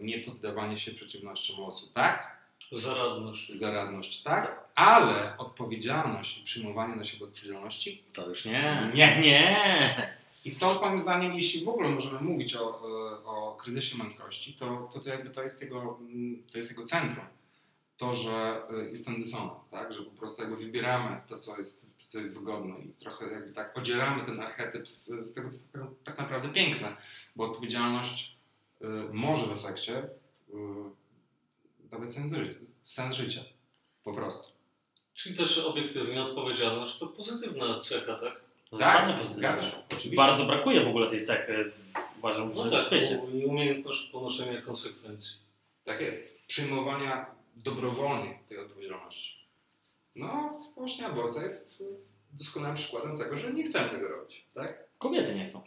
[0.00, 2.38] nie poddawanie się przeciwnościom losu tak,
[2.72, 3.52] Zaradność.
[3.54, 8.90] zaradność tak, ale odpowiedzialność i przyjmowanie na siebie odpowiedzialności To już nie.
[8.94, 9.20] Nie.
[9.20, 10.18] Nie.
[10.44, 14.88] i stąd moim zdaniem, jeśli w ogóle możemy mówić o, e, o kryzysie męskości, to,
[14.92, 17.24] to, to jakby to jest, jego, mm, to jest jego centrum.
[17.96, 19.92] To, że e, jest ten dysonans, tak?
[19.92, 23.78] że po prostu jakby wybieramy to, co jest, co jest wygodne i trochę jakby tak
[23.78, 26.96] odzieramy ten archetyp z, z tego, co tak- tak naprawdę piękne,
[27.36, 28.36] bo odpowiedzialność
[28.80, 30.08] e, może w efekcie e,
[31.90, 32.30] dawać sens,
[32.82, 33.40] sens życia.
[34.04, 34.48] Po prostu.
[35.14, 38.40] Czyli też obiektywnie odpowiedzialność to pozytywna cecha, tak?
[38.72, 39.64] No, Tak, bardzo.
[39.86, 40.16] Oczywiście.
[40.16, 41.72] Bardzo brakuje w ogóle tej cechy,
[42.18, 43.18] uważam, że No w tak, świecie.
[43.22, 45.32] bo- i umiejętność ponoszenia konsekwencji.
[45.84, 46.20] Tak jest.
[46.46, 49.37] Przyjmowania dobrowolnie tej odpowiedzialności.
[50.18, 51.84] No, właśnie aborcja jest
[52.32, 54.46] doskonałym przykładem tego, że nie chcemy tego robić.
[54.54, 54.84] Tak?
[54.98, 55.62] Kobiety nie chcą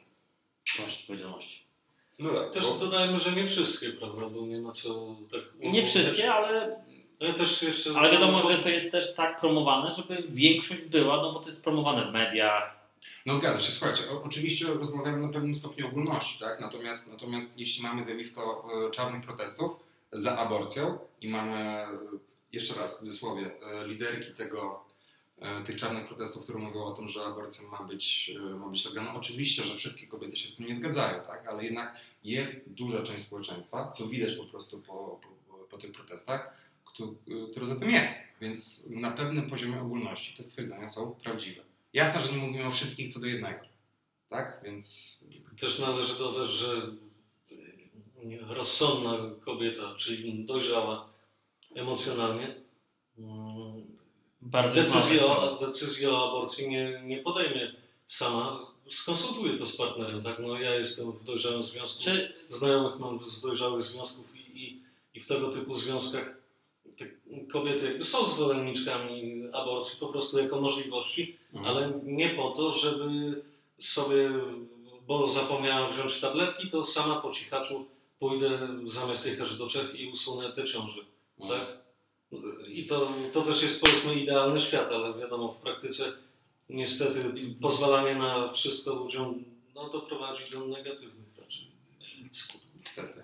[0.77, 1.63] ponosić odpowiedzialności.
[2.19, 2.53] No tak.
[2.53, 4.29] Też bo- dodajmy, że nie wszystkie, prawda?
[4.29, 5.71] Bo nie ma co tak.
[5.71, 6.83] Nie wszystkie, ale,
[7.19, 7.93] Ale też jeszcze.
[7.97, 11.63] ale wiadomo, że to jest też tak promowane, żeby większość była, no bo to jest
[11.63, 12.81] promowane w mediach.
[13.25, 16.61] No zgadza się, słuchajcie, oczywiście rozmawiamy na pewnym stopniu ogólności, tak?
[16.61, 19.71] Natomiast, natomiast jeśli mamy zjawisko e, czarnych protestów
[20.11, 21.85] za aborcją i mamy,
[22.53, 24.85] jeszcze raz w cudzysłowie, e, liderki tego,
[25.39, 28.85] e, tych czarnych protestów, które mówią o tym, że aborcja ma być, e, ma być
[28.85, 29.15] legalna.
[29.15, 31.47] Oczywiście, że wszystkie kobiety się z tym nie zgadzają, tak?
[31.47, 36.53] Ale jednak jest duża część społeczeństwa, co widać po prostu po, po, po tych protestach,
[36.85, 37.15] któ-
[37.51, 38.11] które za tym jest.
[38.41, 41.61] Więc na pewnym poziomie ogólności te stwierdzenia są prawdziwe.
[41.93, 43.59] Jasne, że nie mówimy o wszystkich co do jednego.
[44.29, 44.61] Tak?
[44.63, 45.17] Więc
[45.59, 46.91] Też należy dodać, że
[48.47, 51.10] rozsądna kobieta, czyli dojrzała
[51.75, 52.55] emocjonalnie,
[54.41, 57.71] Bardzo decyzję o, decyzję o aborcji nie, nie podejmie
[58.07, 58.71] sama.
[58.89, 60.39] Skonsultuje to z partnerem, tak?
[60.39, 62.03] No ja jestem w dojrzałym związku.
[62.03, 66.37] Czy znajomych mam z dojrzałych związków i, i, i w tego typu związkach
[67.51, 71.65] kobiety są zwolenniczkami aborcji po prostu jako możliwości, Mhm.
[71.77, 73.41] ale nie po to, żeby
[73.79, 74.29] sobie,
[75.07, 77.85] bo zapomniałem wziąć tabletki, to sama po cichaczu
[78.19, 81.01] pójdę zamiast jechać do Czech i usunę te ciąże.
[81.49, 81.81] Tak?
[82.67, 86.03] I to, to też jest powiedzmy idealny świat, ale wiadomo, w praktyce
[86.69, 89.43] niestety pozwalanie na wszystko ludziom
[89.75, 91.67] no, doprowadzi do negatywnych raczej
[92.31, 92.71] skutków.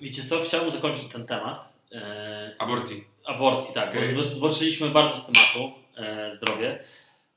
[0.01, 1.73] Wiecie co, chciałbym zakończyć ten temat.
[1.91, 3.03] E, Aborcji.
[3.25, 6.79] aborcji, tak, bo zboczyliśmy bardzo z tematu e, zdrowie.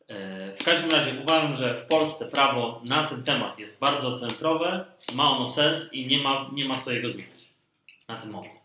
[0.09, 4.85] E, w każdym razie uważam, że w Polsce prawo na ten temat jest bardzo centrowe,
[5.15, 7.49] ma ono sens i nie ma, nie ma co jego zmieniać
[8.09, 8.60] na ten moment.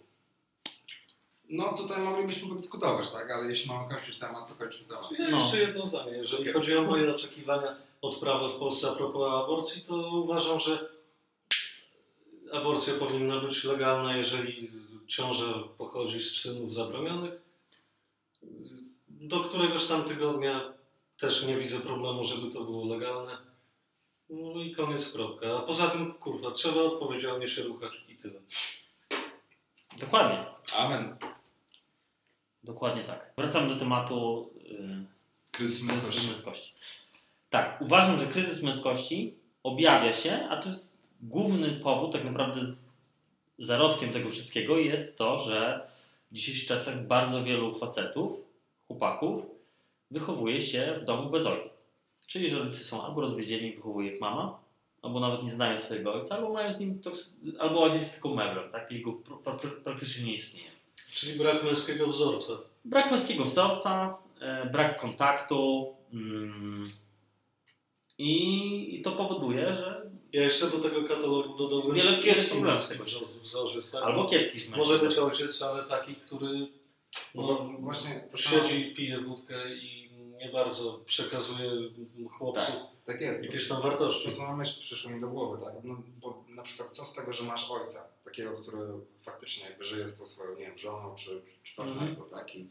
[1.49, 3.31] No tutaj moglibyśmy podyskutować, tak?
[3.31, 5.11] Ale jeśli mamy kończyć temat, to kończymy temat.
[5.11, 5.37] Ja No.
[5.37, 6.11] Jeszcze jedno zdanie.
[6.11, 10.89] Jeżeli chodzi o moje oczekiwania od prawa w Polsce a propos aborcji, to uważam, że
[12.53, 14.71] aborcja powinna być legalna, jeżeli
[15.07, 15.45] ciąża
[15.77, 17.33] pochodzi z czynów zabronionych.
[19.07, 20.73] Do któregoś tam tygodnia
[21.19, 23.37] też nie widzę problemu, żeby to było legalne.
[24.29, 25.57] No i koniec, kropka.
[25.57, 28.41] A poza tym, kurwa, trzeba odpowiedzialnie się ruchać i tyle.
[29.99, 30.45] Dokładnie,
[30.77, 31.17] Amen.
[32.65, 33.33] Dokładnie tak.
[33.37, 35.05] Wracamy do tematu y,
[35.51, 36.27] Kryzys kryzysu męskości.
[36.27, 36.73] męskości.
[37.49, 42.61] Tak, uważam, że kryzys męskości objawia się, a to jest główny powód, tak naprawdę
[43.57, 45.87] zarodkiem tego wszystkiego jest to, że
[46.31, 48.37] w dzisiejszych czasach bardzo wielu facetów,
[48.87, 49.41] chłopaków
[50.11, 51.69] wychowuje się w domu bez ojca.
[52.27, 54.59] Czyli, że rodzice są albo rozwiedzieni, wychowuje ich mama,
[55.01, 58.29] albo nawet nie znają swojego ojca, albo mają z nim, toks- albo ojciec jest tylko
[58.35, 58.91] meblem, tak?
[58.91, 60.67] Jego pr- pr- praktycznie nie istnieje.
[61.15, 62.53] Czyli brak męskiego wzorca.
[62.85, 66.91] Brak męskiego wzorca, e, brak kontaktu mm,
[68.17, 72.89] i, to powoduje, że Ja jeszcze do tego katalogu dodałbym Wiele- wiele kiepski problemów z
[72.89, 73.91] męski tego wzor- wzorzec.
[73.91, 74.03] Tak?
[74.03, 76.67] albo kiepski Może być ojciec, ale taki, który
[77.35, 81.71] no, właśnie siedzi, pije wódkę i nie bardzo przekazuje
[82.29, 82.71] chłopcu
[83.05, 83.43] Tak jest.
[83.43, 84.25] jakieś tam wartości.
[84.25, 85.73] To sama myśl przyszła mi do głowy, tak?
[85.83, 88.77] No, bo na przykład co z tego, że masz ojca, takiego, który
[89.21, 92.55] faktycznie jakby żyje z tą swoją, nie wiem, żoną czy, czy partnerką, tak?
[92.55, 92.69] I,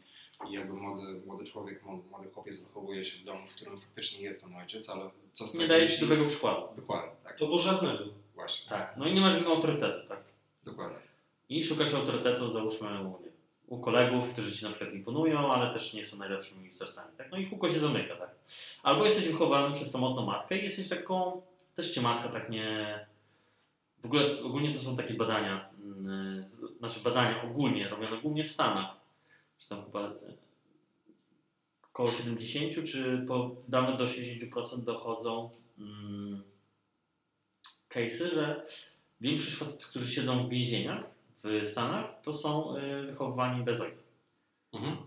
[0.49, 4.43] I jakby młody, młody człowiek, młody, chłopiec wychowuje się w domu, w którym faktycznie jest
[4.43, 6.75] ten ojciec, ale co z tego, Nie daje ci dobrego przykładu.
[6.75, 7.37] Dokładnie, tak.
[7.37, 8.03] To było żadnego.
[8.35, 10.23] Właśnie, Tak, no i nie masz nim autorytetu, tak?
[10.63, 10.97] dokładnie.
[11.49, 13.31] I szukasz autorytetu, załóżmy, u, nie
[13.67, 17.31] u kolegów, którzy ci na przykład imponują, ale też nie są najlepszymi sercami, tak?
[17.31, 18.29] No i kółko się zamyka, tak?
[18.83, 21.41] Albo jesteś wychowany przez samotną matkę i jesteś taką,
[21.75, 22.99] też cię matka tak nie...
[24.05, 26.43] W ogóle, ogólnie to są takie badania, mm,
[26.79, 28.95] znaczy badania ogólnie, robione głównie w Stanach,
[29.57, 30.13] czy tam chyba e,
[31.83, 36.43] około 70, czy po, nawet do 60% dochodzą mm,
[37.89, 38.65] case'y, że
[39.21, 41.03] większość facetów, którzy siedzą w więzieniach
[41.43, 44.03] w Stanach, to są y, wychowywani bez ojca.
[44.73, 44.97] Mhm.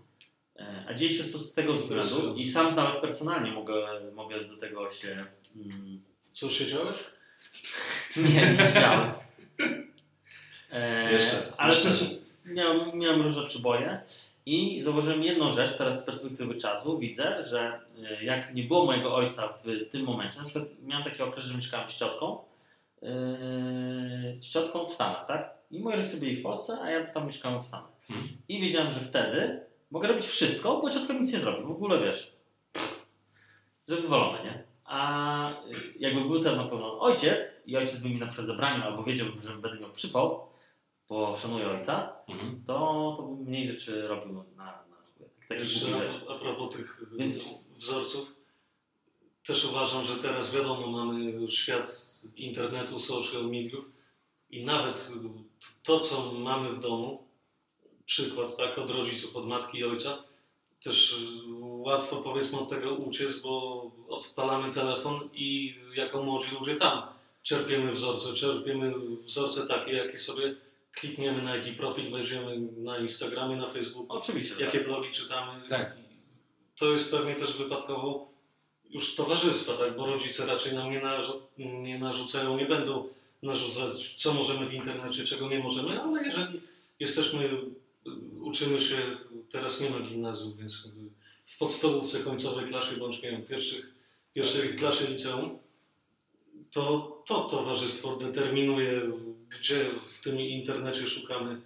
[0.55, 4.57] E, A dzieje się to z tego względu i sam nawet personalnie mogę, mogę do
[4.57, 5.25] tego się...
[5.55, 7.18] Mm, Co siedziałeś?
[8.17, 9.11] Nie, nie wiedziałem.
[10.71, 11.89] E, Jeszcze, Ale jeszcze.
[11.89, 12.03] też
[12.45, 14.01] miałem, miałem różne przyboje
[14.45, 19.15] i zauważyłem jedną rzecz, teraz z perspektywy czasu widzę, że e, jak nie było mojego
[19.15, 22.37] ojca w tym momencie, na przykład miałem taki okres, że mieszkałem z ciotką,
[23.03, 23.07] e,
[24.39, 25.53] z ciotką w Stanach, tak?
[25.71, 27.91] I moi rodzice byli w Polsce, a ja tam mieszkałem w Stanach.
[28.09, 28.27] Mhm.
[28.49, 31.63] I wiedziałem, że wtedy mogę robić wszystko, bo ciotka nic nie zrobi.
[31.63, 32.33] W ogóle wiesz,
[33.87, 34.63] że wywalone, nie?
[34.89, 38.83] A y, jakby był ten na pewno ojciec i ojciec by mi na przykład zabranił
[38.83, 40.47] albo wiedział, że będę miał przypał,
[41.09, 42.63] bo szanuję ojca, Mhm.
[42.67, 44.43] to, to bym mniej rzeczy robił na,
[45.49, 46.25] na Jeszcze głupich rzeczy.
[46.29, 47.39] a, propos tych Więc-
[47.77, 48.35] wzorców,
[49.45, 53.85] też uważam, że teraz wiadomo, mamy świat internetu, social mediów
[54.51, 55.11] i nawet
[55.83, 57.27] to, co mamy w domu,
[58.05, 60.23] przykład tak, od rodziców, od matki i ojca,
[60.83, 61.17] też y,
[61.61, 67.01] łatwo powiedzmy od tego uciec, bo odpalamy telefon i jako młodzi ludzie tam
[67.43, 68.93] czerpiemy wzorce, czerpiemy
[69.25, 70.55] wzorce takie, jakie sobie
[70.91, 74.87] klikniemy na jaki profil, wejdziemy na Instagramie, na Facebooku, Oczywiście, jakie tak.
[74.87, 75.61] blogi czytamy.
[75.69, 75.95] Tak.
[76.77, 78.29] To jest pewnie też wypadkowo
[78.89, 79.97] już towarzystwa, tak?
[79.97, 83.07] bo rodzice raczej nam nie, narzu- nie narzucają, nie będą
[83.43, 86.61] narzucać, co możemy w internecie, czego nie możemy, ale jeżeli
[86.99, 87.59] jesteśmy, y,
[88.41, 88.97] uczymy się,
[89.51, 91.09] teraz nie ma gimnazjum, więc jakby
[91.45, 93.93] w podstawówce końcowej klasie, bądź nie wiem, pierwszych,
[94.33, 95.59] pierwszych klasie liceum,
[96.71, 99.01] to to towarzystwo determinuje,
[99.59, 101.61] gdzie w tym internecie szukamy,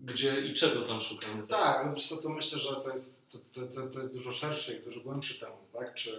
[0.00, 1.46] gdzie i czego tam szukamy.
[1.46, 4.32] Tak, ale wiesz co, to myślę, że to jest, to, to, to, to jest dużo
[4.32, 5.94] szerszy i dużo głębszy temat, tak?
[5.94, 6.18] Czy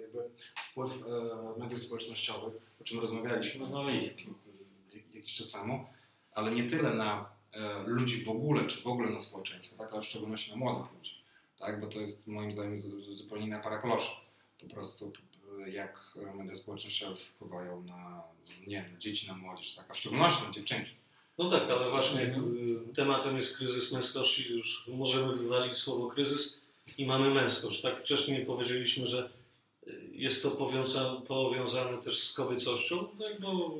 [0.00, 0.18] jakby
[0.70, 0.90] wpływ
[1.56, 4.22] e, mediów społecznościowych, o czym rozmawialiśmy Rozmawialiśmy.
[4.94, 5.86] jak- jakiś czas temu,
[6.34, 7.24] ale nie tyle na e,
[7.86, 9.92] ludzi w ogóle, czy w ogóle na społeczeństwo, tak?
[9.92, 11.12] ale w szczególności na młodych ludzi,
[11.58, 11.80] tak?
[11.80, 13.82] bo to jest moim zdaniem zu- zupełnie inna para.
[14.60, 15.12] Po prostu
[15.66, 18.22] e, jak media społecznościowe wpływają na,
[18.66, 19.90] nie na dzieci, na młodzież, tak?
[19.90, 20.90] a w szczególności na dziewczynki.
[21.38, 26.60] No tak, ale właśnie y, tematem jest kryzys męskości, już możemy wywalić słowo kryzys
[26.98, 27.80] i mamy męskość.
[27.80, 29.30] Tak wcześniej powiedzieliśmy, że
[30.12, 33.78] jest to powiąza, powiązane też z kobiecością, tak, bo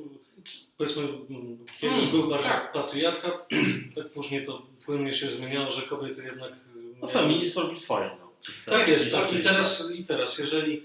[0.77, 2.71] powiedzmy mm, kiedyś był bardziej tak.
[2.73, 3.47] patriarchat,
[3.95, 6.51] tak później to płynnie się zmieniało, że kobiety jednak...
[6.51, 6.55] y,
[7.01, 8.09] No feminizm robi swoje.
[8.19, 8.31] No,
[8.65, 9.23] Tak jest, tak.
[9.23, 10.83] I 30 teraz, I teraz, jeżeli...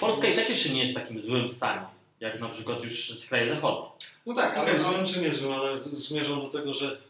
[0.00, 1.86] Polska i tak jeszcze nie jest w takim złym stanie,
[2.20, 3.92] jak na przykład już z krajów zachodnich.
[4.26, 7.00] No tak, ale Ale złym czy nie złym, ale zmierzam do tego, że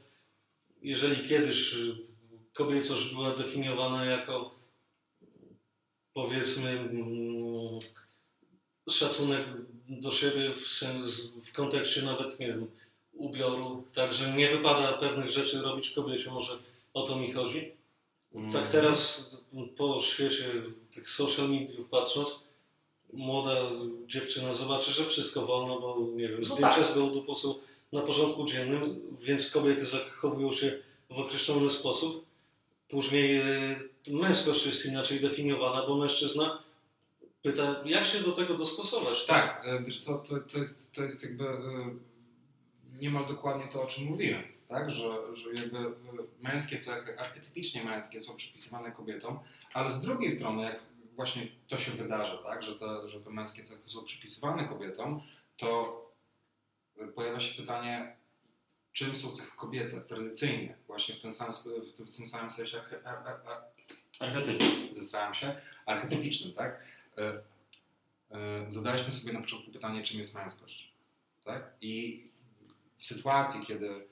[0.82, 1.96] jeżeli kiedyś y,
[2.52, 4.54] kobiecość była definiowana jako
[6.14, 7.78] powiedzmy mm,
[8.90, 9.46] szacunek
[9.88, 12.66] do siebie w, sens, w kontekście nawet, nie wiem,
[13.12, 16.58] ubioru, tak, że nie wypada pewnych rzeczy robić kobiecie, może
[16.94, 17.72] o to mi chodzi.
[18.52, 19.30] Tak teraz
[19.76, 20.52] po świecie
[20.94, 22.46] tych social mediów patrząc,
[23.12, 23.56] młoda
[24.06, 26.86] dziewczyna zobaczy, że wszystko wolno, bo nie wiem, No zdjęcia tak.
[26.86, 27.54] z gołdupu są
[27.92, 30.78] na porządku dziennym, więc kobiety zachowują się
[31.10, 32.24] w określony sposób.
[32.88, 36.61] Później e, męskość jest inaczej definiowana, bo mężczyzna
[37.42, 39.26] pyta, jak się do tego dostosować.
[39.26, 41.58] Tak, e, wiesz co, to, to, jest, to jest jakby e,
[43.00, 44.90] niemal dokładnie to, o czym mówiłem, tak?
[44.90, 45.92] Że, że jakby e,
[46.40, 49.38] męskie cechy, archetypicznie męskie są przypisywane kobietom,
[49.74, 50.80] ale z drugiej strony, jak
[51.16, 52.62] właśnie to się wydarza, tak?
[52.62, 55.22] Że te, że te męskie cechy są przypisywane kobietom,
[55.56, 56.02] to
[57.14, 58.16] pojawia się pytanie,
[58.92, 62.78] czym są cechy kobiece tradycyjnie, właśnie w, ten sam, w, tym, w tym samym sensie
[62.78, 63.62] arche- ar, ar, ar,
[64.20, 64.62] Archetyp.
[64.96, 66.84] zesrałem się, archetypicznym, tak?
[67.18, 67.42] E,
[68.30, 70.92] e, Zadaliśmy sobie na początku pytanie, czym jest męskość,
[71.44, 71.72] tak?
[71.80, 72.24] I
[72.98, 74.06] w sytuacji, kiedy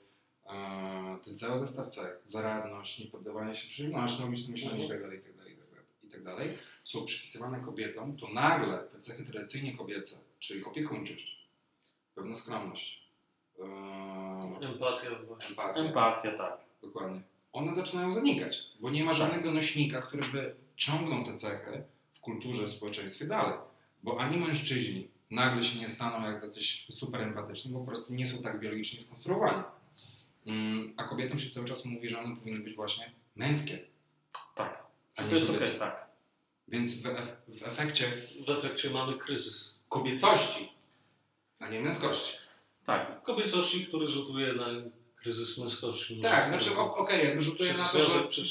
[0.45, 6.35] e, ten cały zestaw cech, zaradność, niepoddawanie się przeciwności, logiczne myślenie itd., itd., itd., itd.,
[6.83, 11.47] są przypisywane kobietom, to nagle te cechy tradycyjnie kobiece, czyli opiekuńczość,
[12.15, 13.01] pewna skromność,
[14.61, 15.07] Empatia
[15.49, 16.57] empatia, Empatia, tak.
[16.81, 17.21] Dokładnie.
[17.53, 21.83] One zaczynają zanikać, bo nie ma żadnego nośnika, który by ciągnął te cechy
[22.21, 23.53] w kulturze, w społeczeństwie dalej.
[24.03, 28.25] Bo ani mężczyźni nagle się nie staną jak jacyś super empatyczni, bo po prostu nie
[28.25, 29.63] są tak biologicznie skonstruowani.
[30.45, 33.79] Mm, A kobietom się cały czas mówi, że one powinny być właśnie męskie,
[34.55, 34.83] Tak.
[35.15, 35.79] a To nie jest okej, kobiece.
[35.79, 36.05] tak.
[36.67, 37.03] Więc w,
[37.47, 39.75] w efekcie W efekcie mamy kryzys.
[39.89, 40.71] kobiecości,
[41.59, 42.33] a nie męskości.
[42.85, 43.23] Tak.
[43.23, 44.65] Kobiecości, który rzutuje na
[45.21, 46.19] kryzys męskości.
[46.19, 48.43] Tak, znaczy okej, jakby rzutuje na to, że.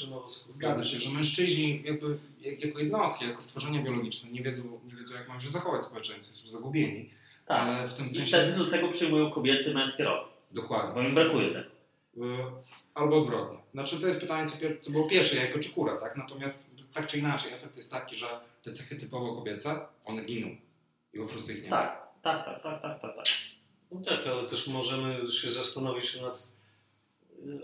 [0.49, 5.15] Zgadza się, że mężczyźni jakby jak- jako jednostki, jako stworzenia biologiczne nie wiedzą, nie wiedzą
[5.15, 7.11] jak mają się zachować w społeczeństwie, są zagubieni,
[7.47, 7.59] tak.
[7.61, 10.95] ale w tym I sensie wtedy do tego przyjmują kobiety męskie role, dokładnie.
[10.95, 11.71] bo im brakuje tego.
[12.17, 12.21] Y,
[12.95, 13.59] Albo odwrotnie.
[13.73, 16.17] Znaczy to jest pytanie, co, pier- co było pierwsze, jajko czy kura, tak?
[16.17, 18.27] Natomiast tak czy inaczej efekt jest taki, że
[18.63, 20.57] te cechy typowo kobiece, one giną
[21.15, 21.77] i po prostu ich nie ma.
[21.77, 23.17] Tak, tak, tak, tak, tak, tak.
[23.17, 23.25] tak.
[23.93, 26.49] No tak, ale też możemy się zastanowić nad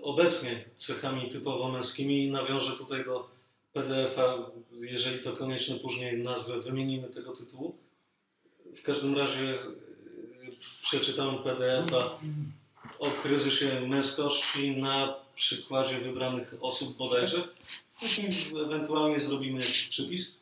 [0.02, 3.28] obecnie cechami typowo męskimi nawiążę tutaj do
[3.72, 7.76] PDF-a, jeżeli to konieczne później nazwę wymienimy tego tytułu.
[8.76, 9.66] W każdym razie y,
[10.82, 12.18] przeczytałem PDF-a
[12.98, 17.48] o kryzysie męskości na przykładzie wybranych osób bodajże.
[18.64, 20.36] Ewentualnie zrobimy jakiś przypis.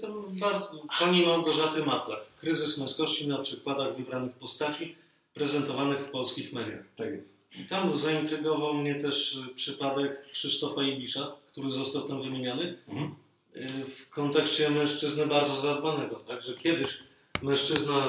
[0.00, 2.20] To bardzo, pani Małgorzaty Matlak.
[2.40, 4.96] Kryzys męskości na przykładach wybranych postaci
[5.34, 6.84] prezentowanych w polskich mediach.
[6.96, 7.31] Tak jest.
[7.60, 13.14] I tam zaintrygował mnie też y, przypadek Krzysztofa Ibisza, który został tam wymieniony Mhm.
[13.56, 16.16] y, w kontekście mężczyzny bardzo zadbanego.
[16.16, 16.42] Tak?
[16.42, 17.02] Że kiedyś
[17.42, 18.08] mężczyzna,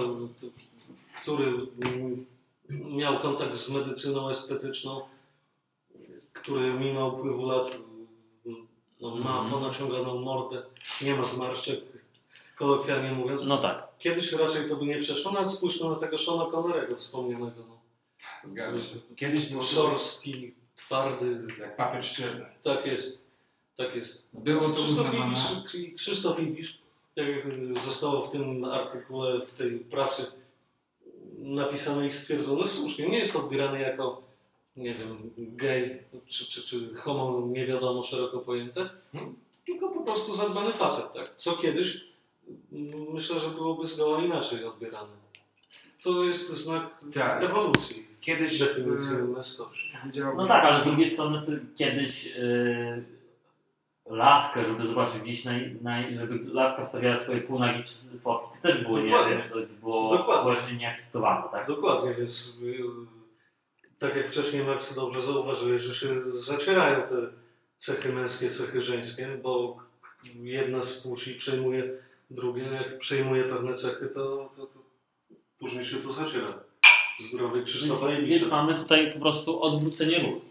[1.21, 1.53] który
[2.69, 5.01] miał kontakt z medycyną estetyczną,
[6.34, 7.77] który mimo upływu lat
[9.01, 9.51] no, ma Mhm.
[9.51, 10.62] ponaciąganą mordę,
[11.01, 11.79] nie ma zmarszczek,
[12.56, 13.43] kolokwialnie mówiąc.
[13.45, 13.88] No tak.
[13.99, 17.62] Kiedyś raczej to by nie przeszło, nawet spójrzmy na tego Shona Connerego wspomnianego.
[17.69, 17.77] No.
[18.43, 18.95] Zgadza się.
[19.15, 22.45] Kiedyś było to Szorstki, twardy, jak papier ścierny.
[22.63, 23.23] tak jest.
[23.77, 24.27] Tak jest.
[24.33, 25.08] Było to Krzysztof.
[25.13, 26.79] Ibisz, Krzysztof Ibisz,
[27.15, 27.43] tak jak
[27.83, 30.25] zostało w tym artykule, w tej pracy
[31.39, 34.21] napisane i stwierdzone słusznie, nie jest odbierany jako,
[34.77, 39.35] nie wiem, gej czy, czy, czy homo nie wiadomo szeroko pojęte, Hmm.
[39.65, 41.29] tylko po prostu zadbany facet, tak?
[41.29, 42.06] Co kiedyś
[43.12, 45.23] myślę, że byłoby zgoła inaczej odbierane.
[46.04, 46.83] To jest znak
[47.13, 47.43] Tak.
[47.43, 48.83] ewolucji, Kiedyś y,
[49.35, 49.91] męskości.
[50.01, 53.04] powiedziałbym, No tak, ale z drugiej strony kiedyś yy,
[54.10, 58.83] laskę, żeby zobaczyć gdzieś, naj, naj, żeby laska wstawiała swoje półnagi czy fotki, to też
[58.83, 60.41] było, nie, wiesz, to było Dokładnie.
[60.41, 61.67] społecznie nieakceptowane, tak?
[61.67, 62.77] Dokładnie, więc y,
[63.99, 67.15] tak jak wcześniej Max dobrze zauważyłeś, że się zacierają te
[67.77, 69.77] cechy męskie, cechy żeńskie, bo
[70.43, 71.83] jedna z płci przejmuje
[72.31, 74.83] drugie, jak przejmuje pewne cechy, to, to, to
[75.63, 76.63] później się to zaciera.
[77.19, 78.47] Zdrowie Więc, Krzysztofa więc Ibicza.
[78.47, 80.41] mamy tutaj po prostu odwrócenie ról.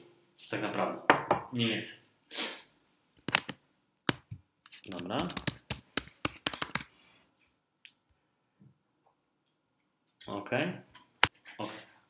[0.50, 1.14] Tak naprawdę.
[1.52, 1.94] Mniej więcej.
[4.86, 5.16] Dobra.
[10.26, 10.72] Okej.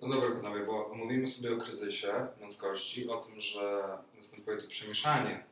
[0.00, 3.82] No dobra, panowie, bo mówimy sobie o kryzysie męskości, o tym, że
[4.16, 5.44] następuje tu przemieszanie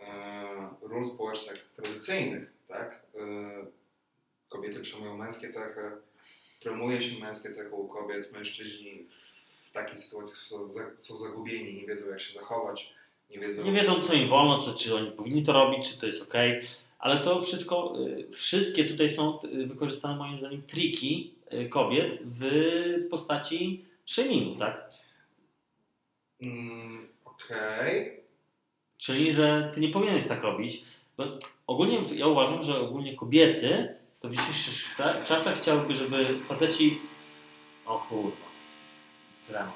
[0.00, 3.02] e, ról społecznych tradycyjnych, tak?
[3.14, 3.66] E,
[4.48, 5.90] kobiety przejmują męskie cechy,
[6.62, 9.06] promuje się męskie cechy u kobiet, mężczyźni
[9.64, 12.92] w takiej sytuacji są, są zagubieni, nie wiedzą jak się zachować,
[13.30, 13.64] nie wiedzą...
[13.64, 16.34] Nie wiedzą, co im wolno, co, czy oni powinni to robić, czy to jest ok.
[16.98, 22.44] Ale to wszystko, y, wszystkie tutaj są y, wykorzystane moim zdaniem triki y, kobiet w
[23.10, 24.90] postaci shamingu, tak?
[26.42, 28.22] Mm, Okej.
[28.98, 30.84] Czyli, że ty nie powinieneś tak robić.
[31.16, 31.24] Bo
[31.66, 34.96] ogólnie ja uważam, że ogólnie kobiety to w dzisiejszych
[35.26, 36.98] czasach- chciałyby, żeby faceci.
[37.86, 38.46] O kurwa.
[39.48, 39.72] Zrano.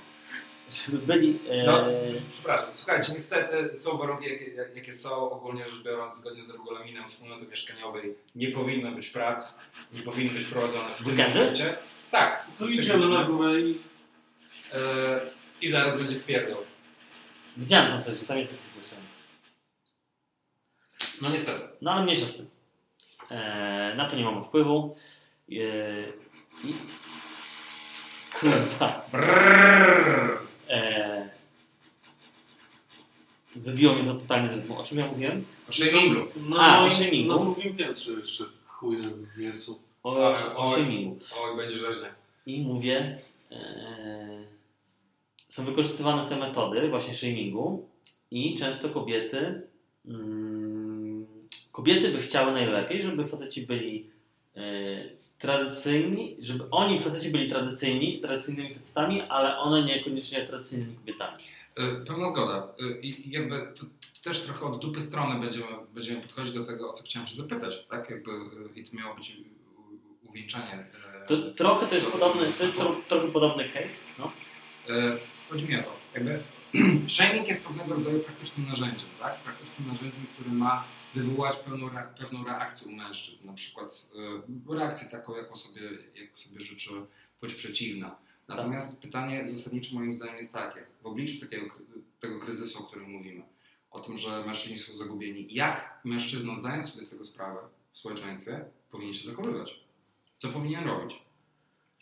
[0.70, 1.38] Żeby byli.
[1.50, 1.66] E...
[1.66, 1.84] No,
[2.30, 5.30] przepraszam, słuchajcie, niestety są warunki, jakie, jak- jakie są.
[5.30, 9.58] Ogólnie rzecz biorąc, zgodnie z regulaminem wspólnoty mieszkaniowej nie powinno być prac,
[9.92, 11.76] nie powinny być prowadzone w tym momencie.
[12.10, 12.46] Tak.
[12.58, 13.80] To idziemy na górę i
[14.72, 15.20] E,
[15.60, 16.64] I zaraz będzie wpierdol.
[17.56, 19.04] Widziałem tam coś, że tam jest jakiś głosunek.
[21.22, 21.68] No niestety.
[21.80, 22.46] No ale mniejsza z tym.
[23.30, 24.96] E, na to nie mamy wpływu.
[25.50, 25.54] E,
[26.64, 26.74] i...
[28.40, 29.06] Kurwa.
[30.68, 31.30] E,
[33.56, 34.78] wybiło mnie to totalnie z rytmu.
[34.78, 35.44] O czym ja mówiłem?
[35.68, 36.20] O shamingu.
[36.48, 37.32] na, A, o moim- shamingu?
[37.34, 38.96] na drugim piętrze jeszcze chuj
[39.36, 39.74] wiercą.
[40.02, 40.74] O, Ale- o oj.
[40.74, 41.18] shamingu.
[41.42, 42.08] Oj, będzie rzeźnie.
[42.46, 43.18] I mówię,
[43.52, 44.44] e,
[45.48, 47.88] są wykorzystywane te metody właśnie shamingu
[48.30, 49.62] i często kobiety
[50.06, 50.55] mm,
[51.76, 54.10] kobiety by chciały najlepiej, żeby faceci byli
[54.56, 54.60] e,
[55.38, 61.36] tradycyjni, żeby oni faceci byli tradycyjni, tradycyjnymi facetami, ale one niekoniecznie tradycyjnymi kobietami.
[61.76, 62.68] E, Pełna zgoda.
[62.80, 66.90] E, I jakby to, to też trochę od dupy strony będziemy, będziemy podchodzić do tego,
[66.90, 68.10] o co chciałem Cię zapytać, tak?
[68.10, 68.30] Jakby,
[68.74, 69.36] I to miało być
[70.28, 70.86] uwieńczenie.
[71.28, 74.32] To, trochę to jest podobny, to jest tro, trochę podobny case, no.
[75.50, 76.42] Chodzi mi o to, jakby
[77.14, 79.40] shaming jest pewnego rodzaju praktycznym narzędziem, tak?
[79.40, 80.84] Praktycznym narzędziem, które ma
[81.16, 84.08] wywołać pewną, pewną reakcję u mężczyzn, na przykład
[84.68, 85.80] e, reakcję taką, jaką sobie,
[86.14, 86.90] jaką sobie życzy
[87.40, 88.16] płeć przeciwna.
[88.48, 91.74] Natomiast pytanie zasadnicze moim zdaniem jest takie, w obliczu takiego,
[92.20, 93.42] tego kryzysu, o którym mówimy,
[93.90, 97.60] o tym, że mężczyźni są zagubieni, jak mężczyzna, zdając sobie z tego sprawę
[97.92, 99.80] w społeczeństwie, powinien się zachowywać?
[100.36, 101.26] Co powinien robić?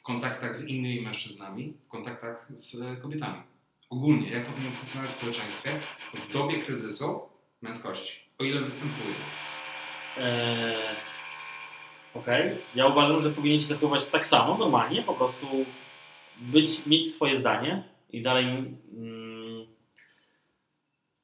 [0.04, 3.42] w kontaktach z innymi mężczyznami, w kontaktach z e, kobietami.
[3.90, 5.80] Ogólnie, jak powinno funkcjonować w społeczeństwie
[6.14, 7.20] w dobie kryzysu
[7.62, 9.14] męskości, o ile występuje.
[10.18, 10.96] Eee,
[12.14, 12.58] Okej.
[12.74, 15.46] Ja uważam, że powinien się zachowywać tak samo, normalnie, po prostu
[16.40, 19.66] być, mieć swoje zdanie i dalej mm,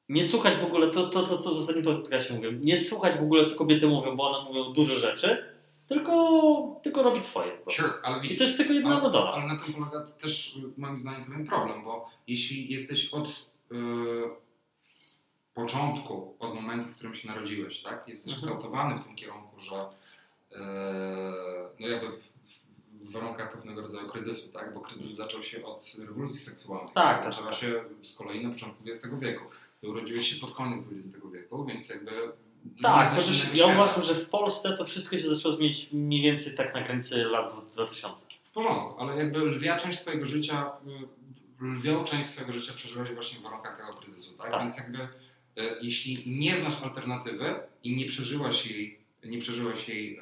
[0.09, 3.21] nie słuchać w ogóle, to, to, to, to w ostatnim podcaście mówię, nie słuchać w
[3.21, 5.45] ogóle, co kobiety mówią, bo one mówią duże rzeczy,
[5.87, 7.51] tylko, tylko robić swoje.
[7.69, 9.31] Sure, ale I widzisz, to jest tylko jedna metoda.
[9.33, 13.27] ale na tym polega też y, moim zdaniem pewien problem, bo jeśli jesteś od
[13.71, 13.75] y,
[15.53, 18.07] początku, od momentu, w którym się narodziłeś, tak?
[18.07, 18.37] Jesteś Mhm.
[18.51, 20.55] kształtowany w tym kierunku, że y,
[21.79, 24.73] no jakby w- warunkach pewnego rodzaju kryzysu, tak?
[24.73, 26.87] Bo kryzys zaczął się od rewolucji seksualnej.
[26.93, 27.59] Tak, tak, Zaczęła tak.
[27.59, 29.43] się z kolei na początku XX wieku.
[29.81, 32.11] Ty urodziłeś się pod koniec XX wieku, więc jakby
[32.65, 36.21] no, Tak, to też, ja uważam, że w Polsce to wszystko się zaczęło zmienić mniej
[36.21, 38.25] więcej tak na granicy lat 2000.
[38.43, 40.71] W porządku, ale jakby lwia część Twojego życia,
[41.61, 44.51] y, lwią część swojego życia przeżyłeś właśnie w warunkach tego kryzysu, tak?
[44.51, 44.59] Tak.
[44.59, 45.07] Więc jakby
[45.81, 50.21] jeśli nie znasz alternatywy i nie przeżyłaś jej, nie przeżyłaś jej e,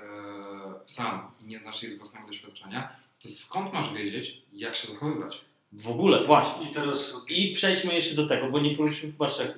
[0.86, 5.42] sam, i nie znasz jej z własnego doświadczenia, to skąd masz wiedzieć, jak się zachowywać?
[5.72, 6.70] W ogóle, właśnie.
[6.70, 9.14] I teraz I przejdźmy jeszcze do tego, bo nie poruszyliśmy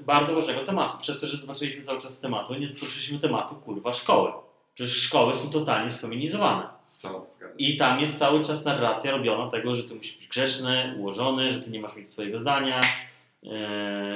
[0.05, 0.97] bardzo ważnego tematu.
[0.97, 4.31] Przez to, że zobaczyliśmy cały czas tematu, nie poruszyliśmy tematu, kurwa, szkoły.
[4.75, 6.67] Przecież szkoły są totalnie sfeminizowane.
[6.81, 7.27] Co?
[7.29, 7.57] Zgadzam.
[7.57, 11.59] I tam jest cały czas narracja robiona tego, że ty musisz być grzeczny, ułożony, że
[11.59, 13.10] ty nie masz mieć swojego zdania, e,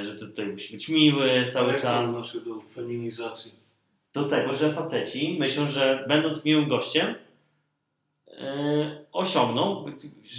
[0.02, 2.10] że ty tutaj musisz być miły cały jak to czas.
[2.10, 3.52] odnosi się do feminizacji.
[4.12, 7.14] Do tego, że faceci myślą, że będąc miłym gościem,
[8.28, 9.84] e, osiągną,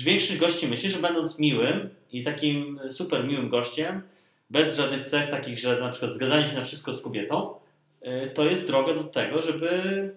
[0.03, 4.01] większość gości myśli, że będąc miłym i takim super miłym gościem,
[4.49, 7.53] bez żadnych cech takich, że na przykład zgadzanie się na wszystko z kobietą,
[8.01, 10.11] e, to jest droga do tego, żeby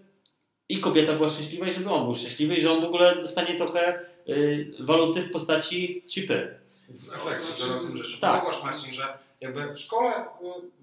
[0.69, 3.57] i kobieta była szczęśliwa i żeby on był szczęśliwy i że on w ogóle dostanie
[3.57, 4.01] trochę
[4.81, 6.60] waluty w postaci cipy.
[6.91, 8.21] W efekcie dorosłym życiu.
[8.21, 8.31] Tak.
[8.31, 10.25] Zauważ Marcin, że jakby w szkole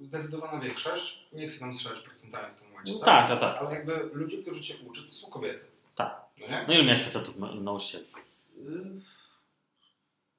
[0.01, 3.27] zdecydowana większość, nie chcę tam strzelać procentami w tym momencie, No tak?
[3.27, 3.61] tak, tak, tak.
[3.67, 5.65] ale jakby ludzie, którzy cię uczy, to są kobiety.
[5.95, 6.21] Tak.
[6.39, 6.65] No nie?
[6.67, 8.05] No ile miałeś facetów na- nauczycieli?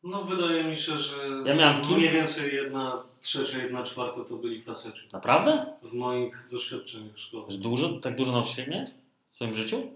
[0.02, 1.16] No wydaje mi się, że
[1.46, 5.00] Ja miałem kim- mniej więcej jedna trzecia, jedna czwarta to byli faceci.
[5.12, 5.66] Naprawdę?
[5.82, 7.52] W moich doświadczeniach szkoły.
[7.52, 7.88] Że Dużo?
[8.00, 8.90] Tak dużo nauczycieli miałeś
[9.32, 9.90] w swoim życiu?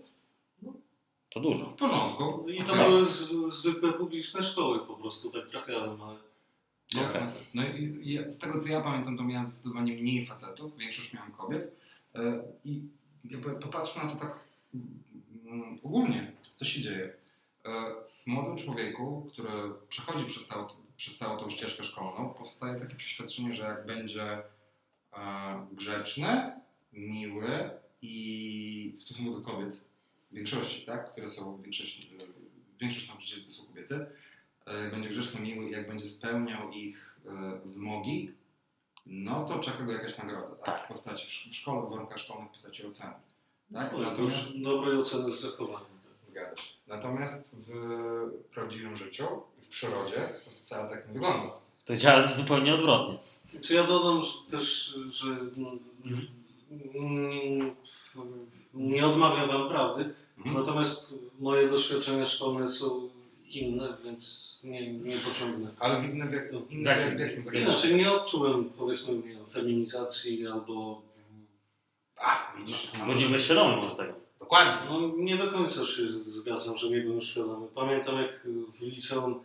[1.35, 1.65] To dużo.
[1.67, 2.49] W porządku.
[2.49, 3.07] I to były
[3.49, 6.17] zwykłe publiczne szkoły, po prostu tak trafiałem, ale
[6.95, 7.33] Jasne.
[7.55, 11.33] No i i z tego co ja pamiętam, to miałem zdecydowanie mniej facetów, większość miałem
[11.33, 11.77] kobiet.
[12.15, 12.83] E, I
[13.25, 14.39] jakby popatrzmy na to tak
[15.45, 17.13] mm, ogólnie, co się dzieje.
[17.65, 17.71] E,
[18.23, 19.51] W młodym człowieku, który
[19.89, 20.67] przechodzi przez całą,
[20.97, 24.43] przez całą tą ścieżkę szkolną, powstaje takie przeświadczenie, że jak będzie
[25.13, 26.53] e, grzeczny,
[26.93, 27.71] miły
[28.03, 29.85] i w stosunku do kobiet
[30.33, 32.11] większości, tak, które są w większości,
[32.81, 34.07] większość nauczycieli to są kobiety,
[34.67, 38.33] e, będzie grzeczny, miły i jak będzie spełniał ich e, wymogi,
[39.07, 40.65] no to czeka go jakaś nagroda, tak?
[40.65, 40.85] Tak.
[40.85, 43.13] W postaci, w sz- w szkole, w warunkach szkolnych w postaci oceny.
[43.73, 43.93] Tak?
[43.93, 45.79] no, Natomiast, już dobrej oceny z zachowania.
[45.79, 46.13] Tak.
[46.23, 46.63] zgadza się.
[46.87, 47.73] Natomiast w
[48.55, 49.27] prawdziwym życiu,
[49.63, 51.53] w przyrodzie, to wcale tak nie wygląda.
[51.85, 53.19] To działa zupełnie odwrotnie.
[53.63, 55.37] Czy ja dodam że też, że
[58.75, 60.15] nie odmawiam Wam prawdy,
[60.47, 60.57] Mhm.
[60.57, 63.09] natomiast moje doświadczenia szkolne są
[63.49, 65.71] inne, więc nie, nie pociągnę.
[65.79, 67.01] Ale w innym, w, jak, innym, Tak.
[67.01, 67.67] jak, w jakim zakresie?
[67.67, 71.03] Inaczej nie odczułem powiedzmy nie feminizacji albo
[72.17, 72.91] A, widzisz.
[73.07, 74.13] Bo nie byłeś świadomy może tego.
[74.41, 74.91] Dokładnie.
[74.91, 77.67] no, nie do końca się zgadzam, że nie byłem świadomy.
[77.75, 78.47] Pamiętam jak
[78.79, 79.41] w liceum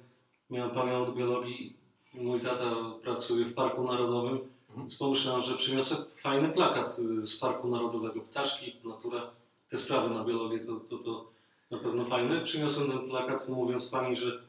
[0.50, 1.74] miałem panią od biologii,
[2.14, 4.38] mój tata pracuje w Parku Narodowym,
[4.70, 4.88] Mhm.
[4.88, 8.22] więc pomyślałem, że przyniosę fajny plakat z Parku Narodowego.
[8.22, 9.22] Ptaszki, natura,
[9.70, 11.32] te sprawy na biologię to, to, to
[11.72, 12.42] na pewno fajne.
[12.42, 14.42] Przyniosłem ten plakat mówiąc pani, że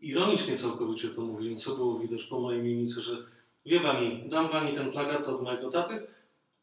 [0.00, 3.16] ironicznie całkowicie to mówię, co było widać po mojej mimice, że
[3.66, 6.06] wie pani, dam pani ten plakat od mojego taty,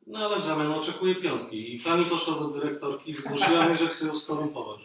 [0.08, 1.76] no ale w zamian oczekuję piątki.
[1.76, 4.80] I pani poszła do dyrektorki i zgłosiła mi, że chce ją skorumpować.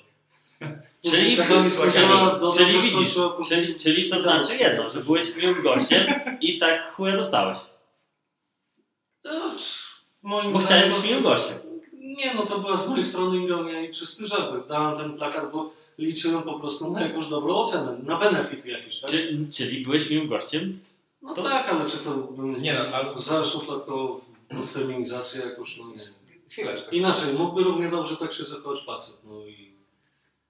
[1.02, 5.36] Czyli- ta pani skończyła, do, czyli widzisz, po- Czyli, czyli to znaczy jedno, że byłeś
[5.36, 6.06] miłym gościem
[6.40, 7.58] i tak chuja dostałeś.
[9.22, 9.56] To,
[10.22, 11.69] moim Bo chciałeś być miłym gościem.
[12.16, 14.68] Nie, no to była z mojej strony ironia i czysty żart.
[14.68, 19.10] Dałem ten plakat, bo liczyłem po prostu na jakąś dobrą ocenę, na benefit jakiś, tak?
[19.10, 20.80] Czyli, czyli byłeś miłym gościem.
[21.22, 25.84] No to- tak, ale czy to bym Nie no, ale- zaszufladkował pod feminizację jakoś, no
[25.96, 26.08] nie.
[26.48, 26.96] Chwileczkę.
[26.96, 29.70] Inaczej, mógłby równie dobrze tak się zachować facet, no i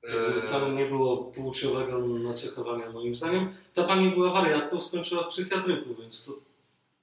[0.05, 3.55] Eee, tam nie było płciowego nacechowania moim zdaniem.
[3.75, 6.33] Ta pani była wariatką, skończyła w psychiatryku, więc to,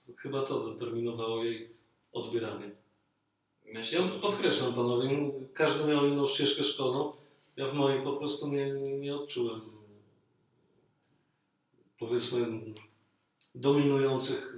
[0.07, 1.69] to chyba to determinowało jej
[2.13, 2.71] odbieranie.
[3.74, 7.13] Myślę, Ja podkreślam panowie, każdy miał inną ścieżkę szkolną.
[7.57, 9.61] Ja w mojej po prostu nie, nie, odczułem
[11.99, 12.47] powiedzmy
[13.55, 14.55] dominujących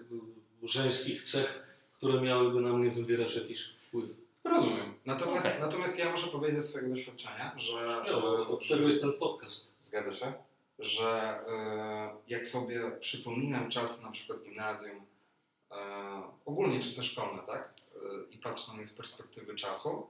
[0.63, 4.09] żeńskich cech, które miałyby na mnie wywierać jakiś wpływ.
[4.43, 4.93] Rozumiem.
[5.05, 5.61] Natomiast, Okej.
[5.61, 9.71] natomiast ja muszę powiedzieć ze swojego doświadczenia, że, No, od tego jest ten podcast.
[9.81, 10.33] zgadza się,
[10.79, 15.01] że e, jak sobie przypominam czasy na przykład gimnazjum,
[15.71, 15.75] e,
[16.45, 17.73] ogólnie czasy szkolne, tak,
[18.31, 20.07] i patrzę na nie z perspektywy czasu,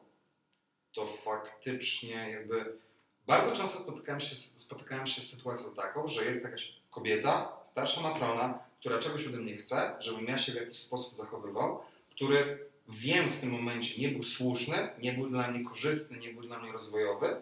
[0.93, 2.77] to faktycznie jakby
[3.27, 8.59] bardzo często spotykałem się, spotykałem się z sytuacją taką, że jest jakaś kobieta, starsza matrona,
[8.79, 11.79] która czegoś ode mnie chce, żebym ja się w jakiś sposób zachowywał,
[12.11, 16.41] który wiem w tym momencie nie był słuszny, nie był dla mnie korzystny, nie był
[16.41, 17.41] dla mnie rozwojowy,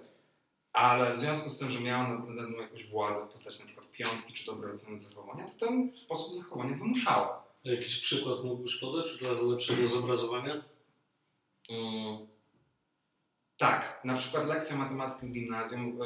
[0.74, 3.92] ale w związku z tym, że miała nad- nade mną jakąś władzę w postaci przykład
[3.92, 7.47] piątki czy dobrej oceny zachowania, to ten sposób zachowania wymuszała.
[7.72, 10.64] Jakiś przykład mógłbyś podać dla lepszego zobrazowania?
[11.70, 12.28] Mm,
[13.58, 16.06] tak, na przykład lekcja matematyki w gimnazjum y,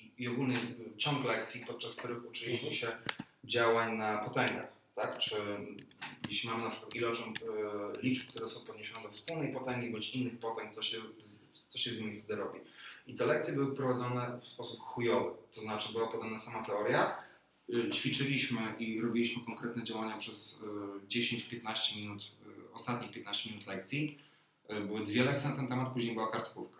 [0.00, 2.88] i- i ogólnie y, ciąg lekcji, podczas których uczyliśmy się
[3.44, 4.72] działań na potęgach.
[4.94, 5.18] Tak?
[5.18, 5.36] Czy
[6.28, 7.46] jeśli mamy na przykład ilocząt y,
[8.02, 10.96] liczb, które są podniesione do wspólnej potęgi bądź innych potęg, co się,
[11.68, 12.60] co się z nimi wtedy robi.
[13.06, 17.29] I te lekcje były prowadzone w sposób chujowy, to znaczy była podana sama teoria,
[17.92, 20.62] ćwiczyliśmy i robiliśmy konkretne działania przez
[21.02, 24.18] y, 10-15 minut, y, ostatnich 15 minut lekcji.
[24.72, 26.78] Y, Były dwie lekcje na ten temat, później była kartkówka.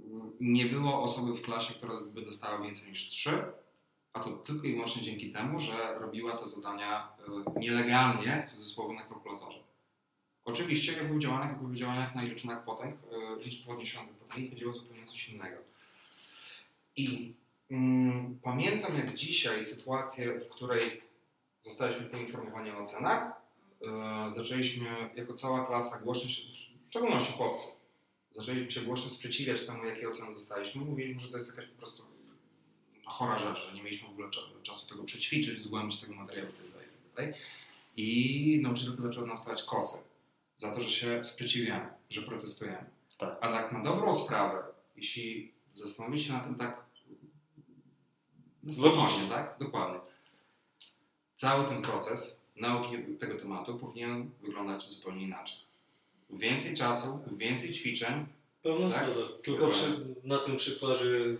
[0.00, 0.02] Y,
[0.40, 3.42] Nie było osoby w klasie, która by dostała więcej niż trzy,
[4.12, 7.08] a to tylko i wyłącznie dzięki temu, że robiła te zadania
[7.56, 9.58] y, nielegalnie, w cudzysłowie, na kalkulatorze.
[10.44, 12.94] Oczywiście, jak w działaniach, jak w działaniach na liczbach potęg,
[13.40, 15.56] y, liczb podniesionych do potęgi chodziło o zupełnie coś innego.
[16.96, 17.34] I
[18.42, 21.02] pamiętam jak dzisiaj sytuację, w której
[21.62, 23.32] zostaliśmy poinformowani o ocenach,
[23.82, 27.66] e, zaczęliśmy jako cała klasa głośno się, w szczególności chłopcy,
[28.30, 30.84] zaczęliśmy się głośno sprzeciwiać temu, jakie oceny dostaliśmy.
[30.84, 32.02] Mówiliśmy, że to jest jakaś po prostu
[33.04, 36.84] chora rzecz, że nie mieliśmy w ogóle cza- czasu tego przećwiczyć, zgłębić tego materiału itd.
[37.22, 37.38] itd.
[37.96, 39.98] I nauczycielka zaczęła nam stawiać kosy
[40.56, 42.84] za to, że się sprzeciwiamy, że protestujemy.
[43.18, 43.38] Tak.
[43.40, 44.62] A tak na dobrą sprawę,
[44.96, 46.83] jeśli zastanowić się na tym tak
[48.82, 49.28] Logicznie.
[49.28, 49.56] tak?
[49.60, 50.00] Dokładnie.
[51.34, 55.56] Cały ten proces nauki tego tematu powinien wyglądać zupełnie inaczej.
[56.30, 58.26] Więcej czasu, więcej ćwiczeń,
[58.62, 59.10] Pełna Tak?
[59.10, 59.28] zgoda.
[59.42, 61.36] Tylko przy, na tym przykładzie,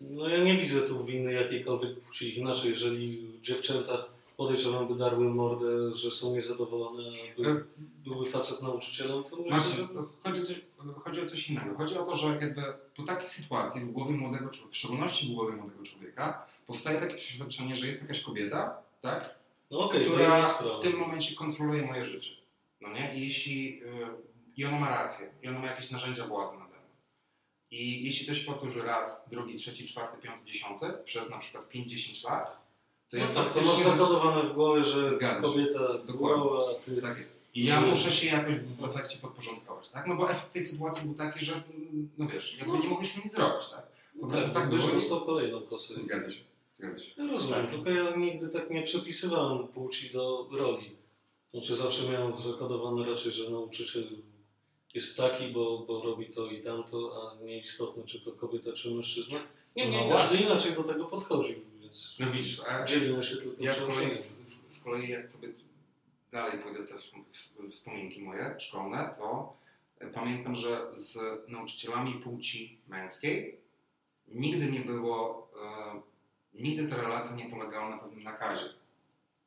[0.00, 2.38] no ja nie widzę tu winy jakiejkolwiek płci.
[2.38, 4.04] Inaczej, jeżeli dziewczęta
[4.38, 7.02] podejrzewam by darły mordę, że są niezadowolone,
[7.38, 7.64] by,
[8.04, 9.86] były facet nauczycielem, to Marcin, że...
[10.24, 10.60] chodzi, o coś,
[11.04, 11.76] chodzi o coś innego.
[11.76, 12.62] Chodzi o to, że jakby
[12.96, 17.14] po takiej sytuacji w głowie młodego człowieka, w szczególności w głowie młodego człowieka, powstaje takie
[17.14, 19.38] przeświadczenie, że jest jakaś kobieta, tak?
[19.70, 22.32] No inna która w tym momencie kontroluje moje życie.
[22.80, 23.16] No nie?
[23.16, 23.88] I jeśli y,
[24.56, 26.88] i ona ma rację, i ona ma jakieś narzędzia władzy nade mną.
[27.70, 32.30] I jeśli to się powtórzy raz, drugi, trzeci, czwarty, piąty, dziesiąty, przez na przykład 5-10
[32.30, 32.67] lat,
[33.10, 35.42] to ja No tak, to masz zakodowane w głowie, że Zgadza się.
[35.42, 36.42] kobieta Dokładnie.
[36.42, 37.02] była, a ty...
[37.02, 37.42] Tak jest.
[37.54, 40.06] I ja muszę się jakoś w efekcie podporządkować, tak?
[40.06, 41.62] No bo efekt tej sytuacji był taki, że
[42.18, 43.86] no wiesz, jakby nie mogliśmy nic zrobić, tak?
[44.20, 45.20] Po No prostu tak, tak by było.
[45.20, 45.98] kolejną kosę.
[45.98, 46.40] Zgadza się.
[46.74, 47.10] Zgadza się.
[47.16, 47.70] Ja rozumiem, Tak.
[47.70, 50.90] tylko ja nigdy tak nie przypisywałem płci do roli.
[51.50, 54.04] Znaczy zawsze miałem zakodowane raczej, że nauczyciel
[54.94, 59.38] jest taki, bo, bo robi to i tamto, a nieistotne czy to kobieta czy mężczyzna.
[59.76, 61.54] Niemniej No każdy inaczej do tego podchodził,
[62.18, 64.24] No widzisz, a dzielimy się tylko ja z kolei, z,
[64.72, 65.48] z- kolei jak sobie
[66.32, 69.56] dalej pójdę te wsp- wspominki moje szkolne, to
[70.14, 71.18] pamiętam, że z
[71.48, 73.58] nauczycielami płci męskiej
[74.28, 75.50] nigdy nie było,
[76.54, 78.64] e, nigdy ta relacja nie polegała na pewnym nakazie.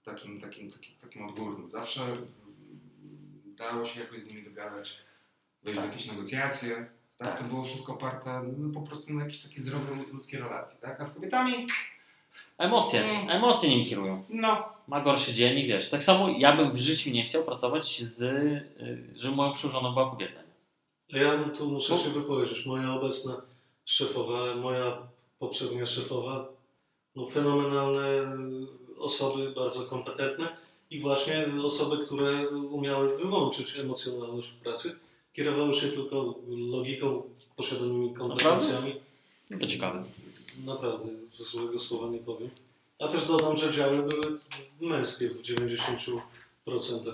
[0.03, 1.69] Takim, takim, takim, takim odgórnym.
[1.69, 2.13] Zawsze
[3.45, 4.97] dało się jakoś z nimi dogadać,
[5.63, 5.91] wejść w Tak.
[5.91, 6.75] jakieś negocjacje.
[7.17, 7.27] Tak?
[7.27, 7.37] Tak.
[7.39, 10.79] To było wszystko oparte no, po prostu na jakiejś takiej zdrowej ludzkiej relacji.
[10.81, 11.01] Tak?
[11.01, 11.65] A z kobietami,
[12.57, 13.29] Emocje, Mm.
[13.29, 14.23] emocje nim kierują.
[14.29, 15.89] no, Ma gorszy dzień i wiesz.
[15.89, 18.63] Tak samo ja bym w życiu nie chciał pracować z, y,
[19.15, 20.41] że moją przełożoną była kobieta.
[21.13, 22.65] A ja tu muszę się wypowiedzieć.
[22.65, 23.41] Moja obecna
[23.86, 24.97] szefowa, moja
[25.39, 26.47] poprzednia szefowa,
[27.15, 28.07] no fenomenalne
[28.99, 30.47] osoby, bardzo kompetentne
[30.89, 34.95] i właśnie osoby, które umiały wyłączyć emocjonalność w pracy,
[35.34, 37.23] kierowały się tylko logiką,
[37.55, 38.91] posiadanymi kompetencjami.
[39.59, 40.03] To ciekawe.
[40.65, 42.49] Naprawdę, ze złego słowa nie powiem.
[42.99, 44.39] A też dodam, że działy były
[44.81, 46.19] męskie w 90%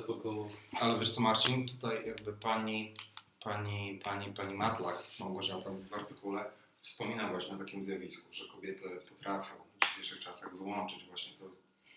[0.08, 0.48] około.
[0.82, 2.94] Ale wiesz co Marcin, tutaj jakby pani,
[3.44, 9.54] pani, pani, pani Matlak, Małgorzata w artykule wspomina właśnie o takim zjawisku, że kobiety potrafią
[9.80, 11.46] w dzisiejszych czasach wyłączyć właśnie to,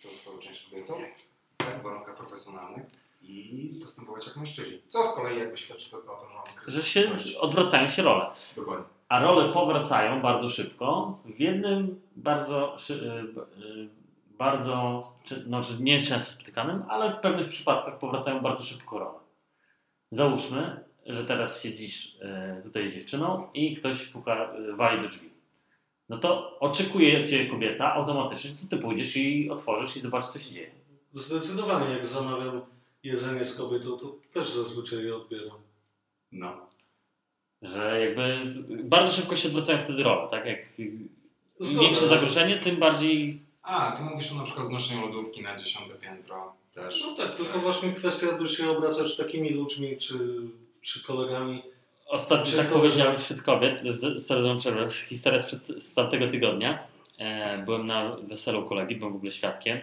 [0.02, 0.94] tą swoją część kobiecą
[1.56, 2.86] tak, w warunkach profesjonalnych
[3.22, 4.82] i postępować jak mężczyźni.
[4.88, 6.10] Co z kolei jakby świadczy o tym,
[6.66, 7.10] że Że się
[7.40, 8.32] odwracają się role.
[8.56, 8.99] Dokładnie.
[9.10, 11.18] A role powracają bardzo szybko.
[11.24, 13.88] W jednym bardzo, y, y,
[14.38, 19.18] bardzo czy, znaczy nie często spotykanym, ale w pewnych przypadkach powracają bardzo szybko role.
[20.10, 25.30] Załóżmy, że teraz siedzisz y, tutaj z dziewczyną i ktoś puka, wali do drzwi.
[26.08, 30.54] No to oczekuje cię kobieta automatycznie, to ty pójdziesz i otworzysz i zobaczysz, co się
[30.54, 30.70] dzieje.
[31.14, 32.60] Zdecydowanie, jak zamawiam
[33.02, 35.58] jedzenie z kobietą, to też zazwyczaj je odbieram.
[36.32, 36.69] No.
[37.62, 38.38] Że jakby
[38.84, 40.46] bardzo szybko się odwracają wtedy role, tak?
[40.46, 41.08] Jak im
[41.60, 41.80] Zgoda.
[41.86, 46.52] większe zagrożenie, tym bardziej A, ty mówisz o na przykład wnoszeniu lodówki na dziesiąte piętro
[46.74, 47.04] też.
[47.06, 50.18] No tak, tylko właśnie kwestia, by się obracać takimi ludźmi, czy,
[50.82, 51.62] czy kolegami.
[52.08, 56.78] Ostatnio Czy tak powiedziałem wśród kobiet, z- sorry, że przerwę, historia sprzed, z tamtego tygodnia.
[57.18, 59.80] E, byłem na weselu kolegi, byłem w ogóle świadkiem.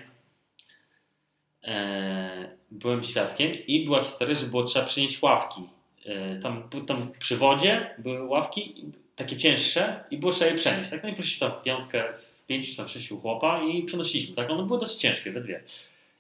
[1.64, 5.62] E, byłem świadkiem i była historia, że było trzeba przynieść ławki.
[6.08, 8.86] E, tam, tam przy wodzie były ławki
[9.16, 10.92] takie cięższe i było trzeba je przenieść.
[10.92, 11.04] Tak?
[11.04, 14.36] No i poszliśmy tam w piątkę, w pięciu czy tam sześciu chłopa i przenosiliśmy.
[14.36, 14.50] Tak?
[14.50, 15.64] One były dość ciężkie, we dwie.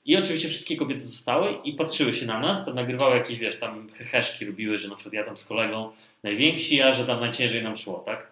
[0.05, 3.89] I oczywiście wszystkie kobiety zostały i patrzyły się na nas, tam nagrywały jakieś, wiesz, tam
[3.89, 5.91] heheszki robiły, że na przykład ja tam z kolegą
[6.23, 8.31] najwięksi, a że tam najciężej nam szło, tak?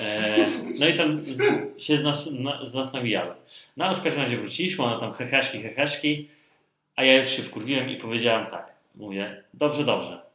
[0.00, 0.46] E,
[0.78, 3.34] no i tam z, się z nas, na, z nas nawijały.
[3.76, 6.28] No ale w każdym razie wróciliśmy, one tam heheszki, heheszki,
[6.96, 10.25] a ja już się wkurwiłem i powiedziałem tak, mówię, dobrze, dobrze.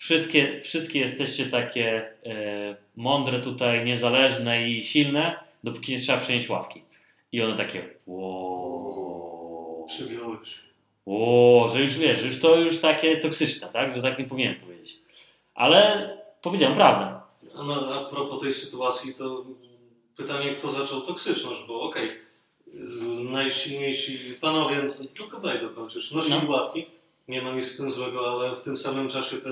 [0.00, 6.82] Wszystkie, wszystkie jesteście takie e, mądre tutaj, niezależne i silne, dopóki nie trzeba przenieść ławki.
[7.32, 9.86] I one takie, wow.
[9.88, 10.48] Przygiąłeś.
[11.06, 13.96] O, że już wiesz, już to już takie toksyczne, tak?
[13.96, 14.98] Że tak nie powinienem powiedzieć.
[15.54, 16.10] Ale
[16.42, 17.20] powiedziałem prawdę.
[17.56, 19.44] A, no, a propos tej sytuacji, to
[20.16, 22.10] pytanie, kto zaczął toksyczność, bo okej,
[22.66, 22.84] yy,
[23.30, 24.76] najsilniejsi panowie,
[25.14, 26.50] tylko daj dokończyć, nosili No.
[26.52, 26.86] ławki,
[27.28, 29.50] nie ma nic w tym złego, ale w tym samym czasie te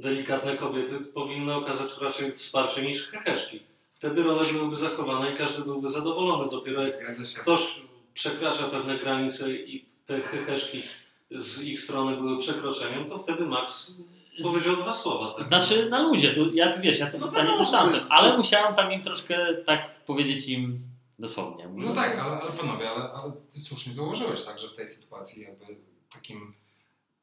[0.00, 3.60] delikatne kobiety powinny okazać raczej wsparcie niż heheszki
[3.98, 6.50] wtedy role byłyby zachowane i każdy byłby zadowolony.
[6.50, 7.82] Dopiero jak ktoś
[8.14, 10.82] przekracza pewne granice i te heheszki
[11.30, 13.96] z ich strony były przekroczeniem, to wtedy Max
[14.42, 15.34] powiedział dwa słowa.
[15.38, 15.46] Tak?
[15.46, 17.84] Znaczy na luzie, tu, ja tu wiesz, ja to No totalnie wiadomo, z że to
[17.84, 20.78] dystansem, jest- ale musiałem tam im troszkę tak powiedzieć im
[21.18, 21.68] dosłownie.
[21.74, 25.42] No tak, ale, ale panowie, ale, ale ty słusznie zauważyłeś, tak, że w tej sytuacji
[25.42, 25.64] jakby
[26.12, 26.54] takim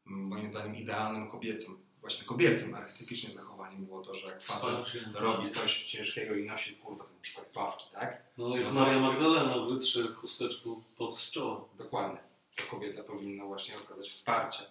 [0.06, 5.06] moim zdaniem idealnym kobiecym, właśnie kobiecym archetypicznie zachowaniem było to, że jak facet Wsparcie.
[5.14, 8.22] robi coś ciężkiego i nosi kurwa na przykład pławki, tak?
[8.38, 11.62] No jak No to- Maria Magdalena wytrze chusteczką pod z czoła.
[11.78, 12.18] Dokładnie.
[12.56, 14.64] To kobieta powinna właśnie okazać wsparcie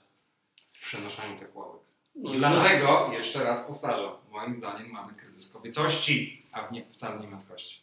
[0.73, 1.81] w przenoszeniu tych ławek.
[2.17, 7.21] No I i dlatego, jeszcze raz powtarzam, moim zdaniem mamy kryzys kobiecości, a nie, wcale
[7.21, 7.81] nie męskości.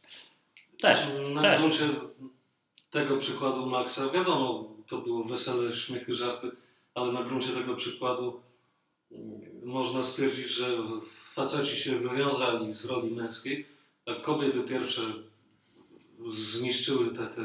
[0.80, 1.00] Też,
[1.34, 1.60] Na też.
[1.60, 1.90] gruncie
[2.90, 6.52] tego przykładu Maxa, wiadomo, to było wesele, śmiechy, żarty,
[6.96, 8.42] ale na gruncie tego przykładu
[9.64, 10.78] można stwierdzić, że
[11.34, 13.66] faceci się wywiązali z roli męskiej,
[14.06, 15.02] a kobiety pierwsze
[16.30, 17.42] zniszczyły te, te,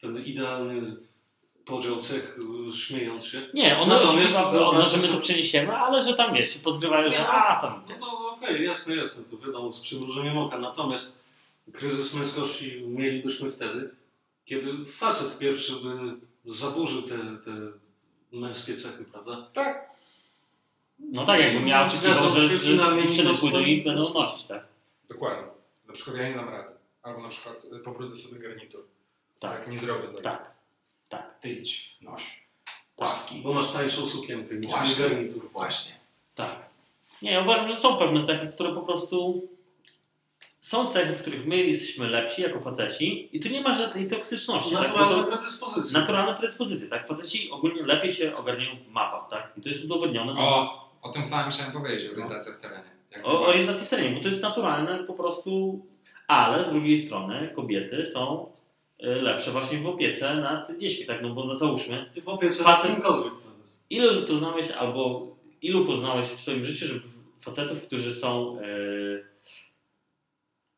[0.00, 0.96] ten idealny
[1.64, 2.38] podział cech,
[2.74, 3.48] śmiejąc się.
[3.54, 7.08] Nie, one Natomiast oczywiście, one, że my to przeniesiemy, ale że tam wiesz, się pozgrywają,
[7.08, 7.98] że Nie, a tam wiesz.
[8.00, 10.58] No okej, jasne, jasne, to wiadomo, z przymrużeniem oka.
[10.58, 11.20] Natomiast
[11.72, 13.90] kryzys męskości mielibyśmy wtedy,
[14.44, 16.16] kiedy facet pierwszy by
[16.52, 17.52] zaburzył te, te
[18.32, 19.48] męskie cechy, prawda?
[19.52, 19.90] Tak.
[21.00, 24.64] No tak, jakby miał Zgadzam oczekiwał, że, się, że dziewczyny pójdą i będą nosić, tak?
[25.08, 25.44] Dokładnie.
[25.88, 26.70] Na przykład ja nie dam rady.
[27.02, 28.84] Albo na przykład y, pobrudzę sobie garnitur.
[29.38, 29.58] Tak.
[29.58, 30.20] Tak, nie zrobię tego.
[30.20, 30.50] Tak,
[31.08, 31.38] tak.
[31.40, 32.40] Ty idź, noś.
[32.96, 33.40] Ławki.
[33.42, 35.08] Bo masz tańszą sukienkę niż Właśnie.
[35.08, 35.50] garnitur.
[35.50, 35.94] Właśnie.
[36.34, 36.56] Tak.
[37.22, 39.42] Nie, ja uważam, że są pewne cechy, które po prostu
[40.60, 44.74] są cechy, w których my jesteśmy lepsi jako faceci i tu nie ma żadnej toksyczności.
[44.74, 44.82] Tak?
[44.82, 45.98] Naturalne to, predyspozycje.
[46.00, 47.08] naturalne predyspozycje, tak?
[47.08, 49.52] Faceci ogólnie lepiej się ogarniają w mapach, tak?
[49.56, 50.32] I to jest udowodnione.
[50.32, 52.84] O, o tym samym chciałem powiedzieć, orientacja w terenie.
[53.22, 55.80] O orientacji w terenie, bo to jest naturalne po prostu,
[56.28, 58.52] ale z drugiej strony kobiety są
[59.02, 61.22] y, lepsze właśnie w opiece nad dziećmi, tak?
[61.22, 63.00] No bo no załóżmy, W opiece Facet-.
[63.90, 65.26] Ilu poznałeś albo
[65.62, 67.00] ilu poznałeś w swoim życiu, żeby
[67.40, 69.24] facetów, którzy są yy,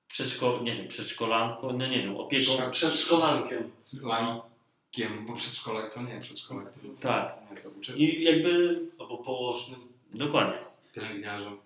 [0.06, 2.52] przedszko, nie wiem, przedszkolanką, no nie wiem, opieką.
[2.52, 3.70] Prze- Przedszkolankiem.
[4.02, 6.72] Lankiem, bo przedszkolak to nie przedszkolak.
[6.74, 7.36] To Tak.
[7.50, 9.91] Nie, to I jakby, Albo położnym.
[10.14, 10.58] Dokładnie.
[10.94, 11.56] pielęgniarzem.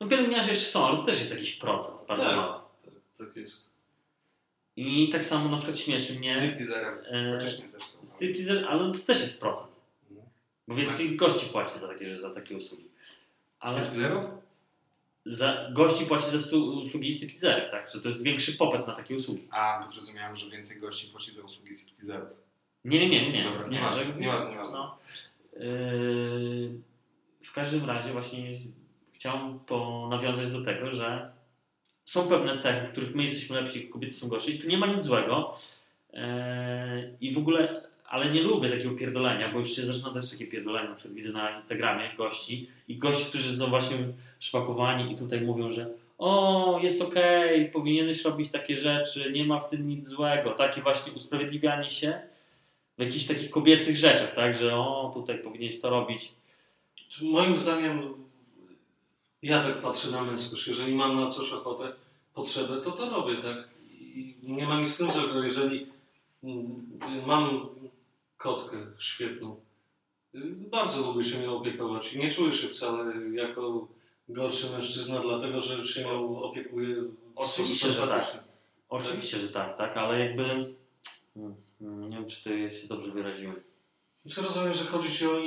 [0.00, 2.36] No pielęgniarze jeszcze są, ale to też jest jakiś procent, bardzo Tak.
[2.36, 2.60] mały.
[2.84, 3.68] Tak, tak jest.
[4.76, 6.98] I tak samo na przykład śmieszy mnie Stripteaserem.
[7.40, 8.06] Wcześniej też są.
[8.06, 9.70] stripteaser, ale to też jest procent.
[10.10, 10.28] Mhm.
[10.68, 12.84] Bo więcej gości płaci za takie, za takie usługi.
[13.60, 14.24] Ale Stripteaserów?
[15.26, 17.88] za, gości płaci za stu, usługi stripteaserek, tak?
[17.94, 19.48] Że to jest większy popyt na takie usługi.
[19.50, 22.28] A, bo zrozumiałem, że więcej gości płaci za usługi stripteaserów.
[22.84, 23.44] Nie, nie, nie, nie.
[23.44, 24.72] Dobra, nie, nieważne, że- nieważne, nieważne.
[24.72, 24.98] No,
[25.60, 26.70] yy,
[27.48, 28.50] w każdym razie właśnie
[29.12, 29.58] chciałem
[30.10, 31.32] nawiązać do tego, że
[32.04, 34.86] są pewne cechy, w których my jesteśmy lepsi, kobiety są gorsze i tu nie ma
[34.86, 35.52] nic złego.
[36.12, 36.20] Yy,
[37.20, 40.88] I w ogóle, ale nie lubię takiego pierdolenia, bo już się zaczyna też takie pierdolenie,
[40.88, 43.96] na przykład widzę na Instagramie gości i gości, którzy są właśnie
[44.38, 49.70] szpakowani i tutaj mówią, że o, jest okej, powinieneś robić takie rzeczy, nie ma w
[49.70, 50.50] tym nic złego.
[50.50, 52.20] Takie właśnie usprawiedliwianie się
[52.98, 56.38] w jakichś takich kobiecych rzeczach, tak, że o, tutaj powinieneś to robić.
[57.22, 58.14] Moim zdaniem,
[59.42, 60.68] ja tak patrzę na męskość.
[60.68, 61.92] Jeżeli mam na coś ochotę,
[62.34, 63.68] potrzebę, to to robię, tak?
[64.00, 65.42] I nie ma nic z tym złego.
[65.42, 65.86] Jeżeli
[67.26, 67.68] mam
[68.36, 69.60] kotkę świetną,
[70.70, 73.88] bardzo lubię się nią opiekować i nie czuję się wcale jako
[74.28, 76.96] gorszy mężczyzna, dlatego że się nią opiekuję.
[77.36, 78.44] Oczywiście, że tak.
[78.88, 80.44] Oczywiście, że tak, tak, ale jakby
[81.36, 83.56] mm, mm, nie wiem, czy to się dobrze wyraziłem.
[84.36, 85.38] Rozumiem, że chodzi ci o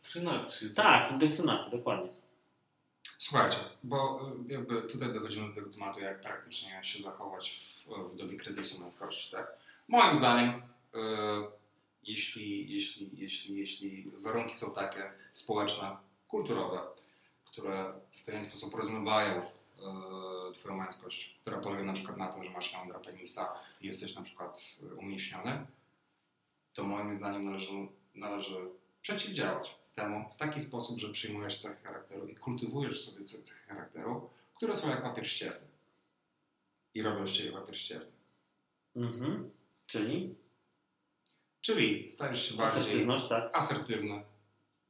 [0.00, 0.70] indoktrynację?
[0.70, 2.10] Tak, indoktrynacja, dokładnie.
[3.18, 8.16] Słuchajcie, bo y, jakby tutaj dochodzimy do tego tematu, jak praktycznie się zachować w, w
[8.16, 9.56] dobie kryzysu męskości, tak?
[9.88, 10.98] Moim zdaniem, y,
[12.02, 15.96] jeśli, jeśli, jeśli, jeśli warunki są takie społeczne,
[16.28, 16.80] kulturowe,
[17.44, 22.50] które w pewien sposób rozmywają y, twoją męskość, która polega na przykład na tym, że
[22.50, 25.66] masz jądra penisa i jesteś na przykład umieśniony,
[26.74, 27.72] to moim zdaniem należy,
[28.14, 28.56] należy
[29.02, 33.60] przeciwdziałać temu w taki sposób, że przyjmujesz cechy charakteru i kultywujesz w sobie ce- cechy
[33.68, 35.66] charakteru, które są jak papier ścierny.
[36.94, 38.10] I robią z ciebie papier ścierny.
[38.96, 39.50] Mhm.
[39.86, 40.34] Czyli
[41.60, 43.56] Czyli stajesz się bardziej asertywność, tak.
[43.56, 44.22] asertywny.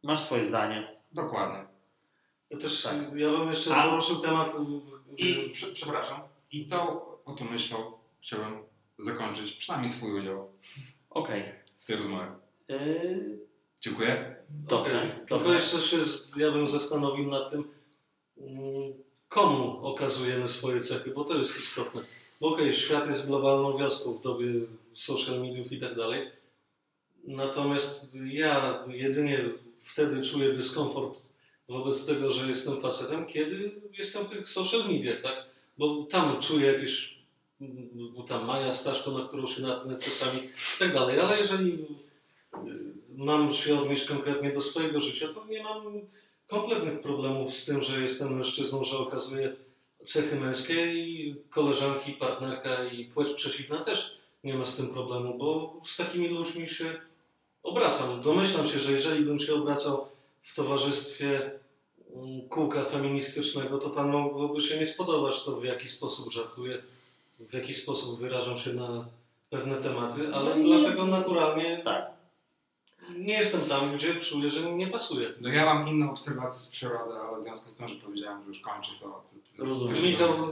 [0.02, 0.96] Masz swoje zdanie.
[1.12, 1.64] Dokładnie.
[2.50, 2.96] Ja też, Tak.
[3.16, 4.52] ja bym jeszcze A- poruszył temat
[5.16, 6.20] I prze, przepraszam,
[6.52, 7.92] i tą oto myślą
[8.22, 8.62] chciałem
[8.98, 10.52] zakończyć przynajmniej swój udział
[11.10, 11.44] Okej.
[11.78, 12.26] w tej rozmowie.
[12.68, 13.38] Yy,
[13.80, 14.36] Dziękuję.
[14.50, 15.12] Dobrze.
[15.18, 15.54] Tylko dobrze.
[15.54, 17.64] jeszcze się z, ja bym zastanowił nad tym,
[18.38, 18.92] mm,
[19.28, 22.00] komu okazujemy swoje cechy, bo to jest istotne.
[22.40, 24.46] Bo okej, świat jest globalną wioską w dobie
[24.94, 26.30] social mediów i tak dalej.
[27.24, 29.44] Natomiast ja jedynie
[29.82, 31.30] wtedy czuję dyskomfort
[31.68, 35.44] wobec tego, że jestem facetem, kiedy jestem w tych social mediach, tak?
[35.78, 37.18] Bo tam czuję jakieś,
[38.16, 40.38] bo tam Maja Staszko, na którą się natnę czasami
[40.76, 41.20] i tak dalej.
[41.20, 41.86] Ale jeżeli
[43.16, 46.00] mam się odnieść konkretnie do swojego życia, to nie mam
[46.48, 49.56] kompletnych problemów z tym, że jestem mężczyzną, że okazuję
[50.04, 55.80] cechy męskie i koleżanki, partnerka i płeć przeciwna też nie ma z tym problemu, bo
[55.84, 57.00] z takimi ludźmi się
[57.62, 58.22] obracam.
[58.22, 60.08] Domyślam się, że jeżeli bym się obracał
[60.42, 61.50] w towarzystwie
[62.14, 66.82] mm, kółka feministycznego, to tam mogłoby się nie spodobać to, w jaki sposób żartuję,
[67.40, 69.08] w jaki sposób wyrażam się na
[69.50, 72.19] pewne tematy, ale No dlatego naturalnie Tak.
[73.18, 75.24] Nie jestem tam, gdzie czuję, że mi nie pasuje.
[75.40, 78.48] No ja mam inne obserwacje z przyrody, ale w związku z tym, że powiedziałem, że
[78.48, 79.06] już kończę, to...
[79.06, 79.96] to, to Rozumiem.
[79.96, 80.50] to Michał,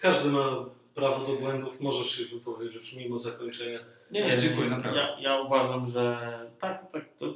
[0.00, 0.64] każdy ma
[0.94, 3.78] prawo do błędów, możesz się wypowiedzieć mimo zakończenia.
[4.10, 5.00] Nie, nie, dziękuję, naprawdę.
[5.00, 7.34] Ja, ja uważam, że tak, tak, to...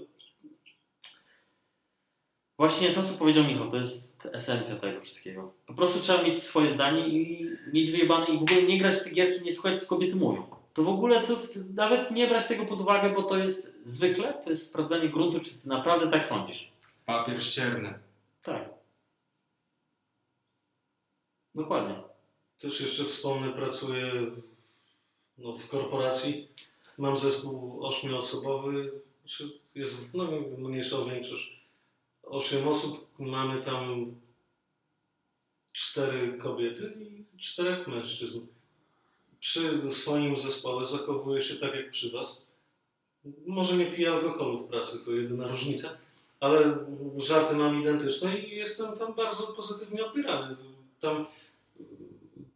[2.59, 5.53] Właśnie to, co powiedział Michał, to jest esencja tego wszystkiego.
[5.67, 9.05] Po prostu trzeba mieć swoje zdanie i mieć wyjebane i w ogóle nie grać w
[9.05, 10.56] te gierki, nie słuchać, co kobiety mówią.
[10.77, 14.35] To w ogóle to, to nawet nie brać tego pod uwagę, bo to jest zwykle,
[14.35, 16.73] to jest sprawdzanie gruntu, czy ty naprawdę tak sądzisz.
[17.07, 17.95] Papier ścierny.
[18.43, 18.69] Tak.
[21.55, 21.95] Dokładnie.
[22.61, 24.13] Też jeszcze wspomnę, pracuję
[25.39, 26.49] no, w korporacji.
[26.99, 28.93] Mam zespół ośmioosobowy,
[29.75, 31.61] jest no, mniejsza o większość.
[32.23, 34.15] Osiem osób, mamy tam
[35.73, 38.56] cztery kobiety i czterech mężczyzn.
[39.47, 42.47] Przy swoim zespole zachowuję się tak jak przy Was.
[43.47, 45.89] Może nie piję alkoholu w pracy, to jedyna różnica,
[46.41, 46.79] ale
[47.17, 50.57] żarty mam identyczne i jestem tam bardzo pozytywnie odbierany.
[51.01, 51.27] Tam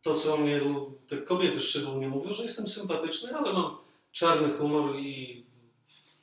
[0.03, 0.61] to, co mnie
[1.09, 3.76] te kobiety szczególnie mówią, że jestem sympatyczny, ale mam
[4.12, 5.43] czarny humor i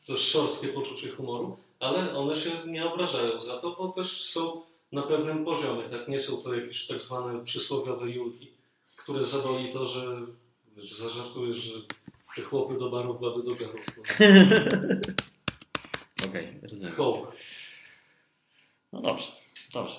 [0.08, 4.62] też szorstkie poczucie humoru, ale one się nie obrażają za to, bo też są
[4.92, 6.08] na pewnym poziomie, tak?
[6.08, 8.52] Nie są to jakieś tak zwane przysłowiowe julki,
[8.98, 10.28] które zaboli to, że
[10.86, 11.74] zażartujesz, że
[12.36, 13.86] te chłopy do barów, baby do garów.
[13.98, 14.04] No.
[16.28, 16.96] Okej, rozumiem.
[16.96, 17.30] Hołd.
[18.94, 19.28] No dobrze,
[19.74, 19.96] dobrze.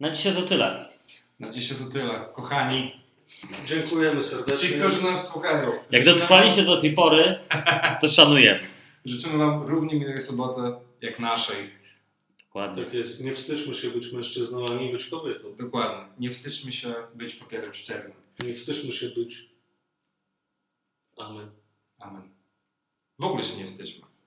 [0.00, 0.88] Na dzisiaj to tyle.
[1.40, 2.28] Na dzisiaj to tyle.
[2.34, 3.00] Kochani,
[3.66, 4.68] Dziękujemy serdecznie.
[4.68, 5.72] ci, którzy nas słuchają.
[5.90, 7.38] Jak dotrwaliście do tej pory,
[8.00, 8.60] to szanujemy.
[9.04, 10.60] Życzymy Wam równie miłej soboty,
[11.00, 11.79] jak naszej.
[12.50, 12.84] Dokładnie.
[12.84, 13.20] Tak jest.
[13.20, 15.56] Nie wstydźmy się być mężczyzną, ani być kobietą.
[15.56, 16.12] Dokładnie.
[16.18, 18.16] Nie wstydźmy się być papierem ściernym.
[18.44, 19.50] Nie wstydźmy się być.
[21.16, 21.50] Amen.
[21.98, 22.30] Amen.
[23.18, 24.09] W ogóle się nie wstydźmy.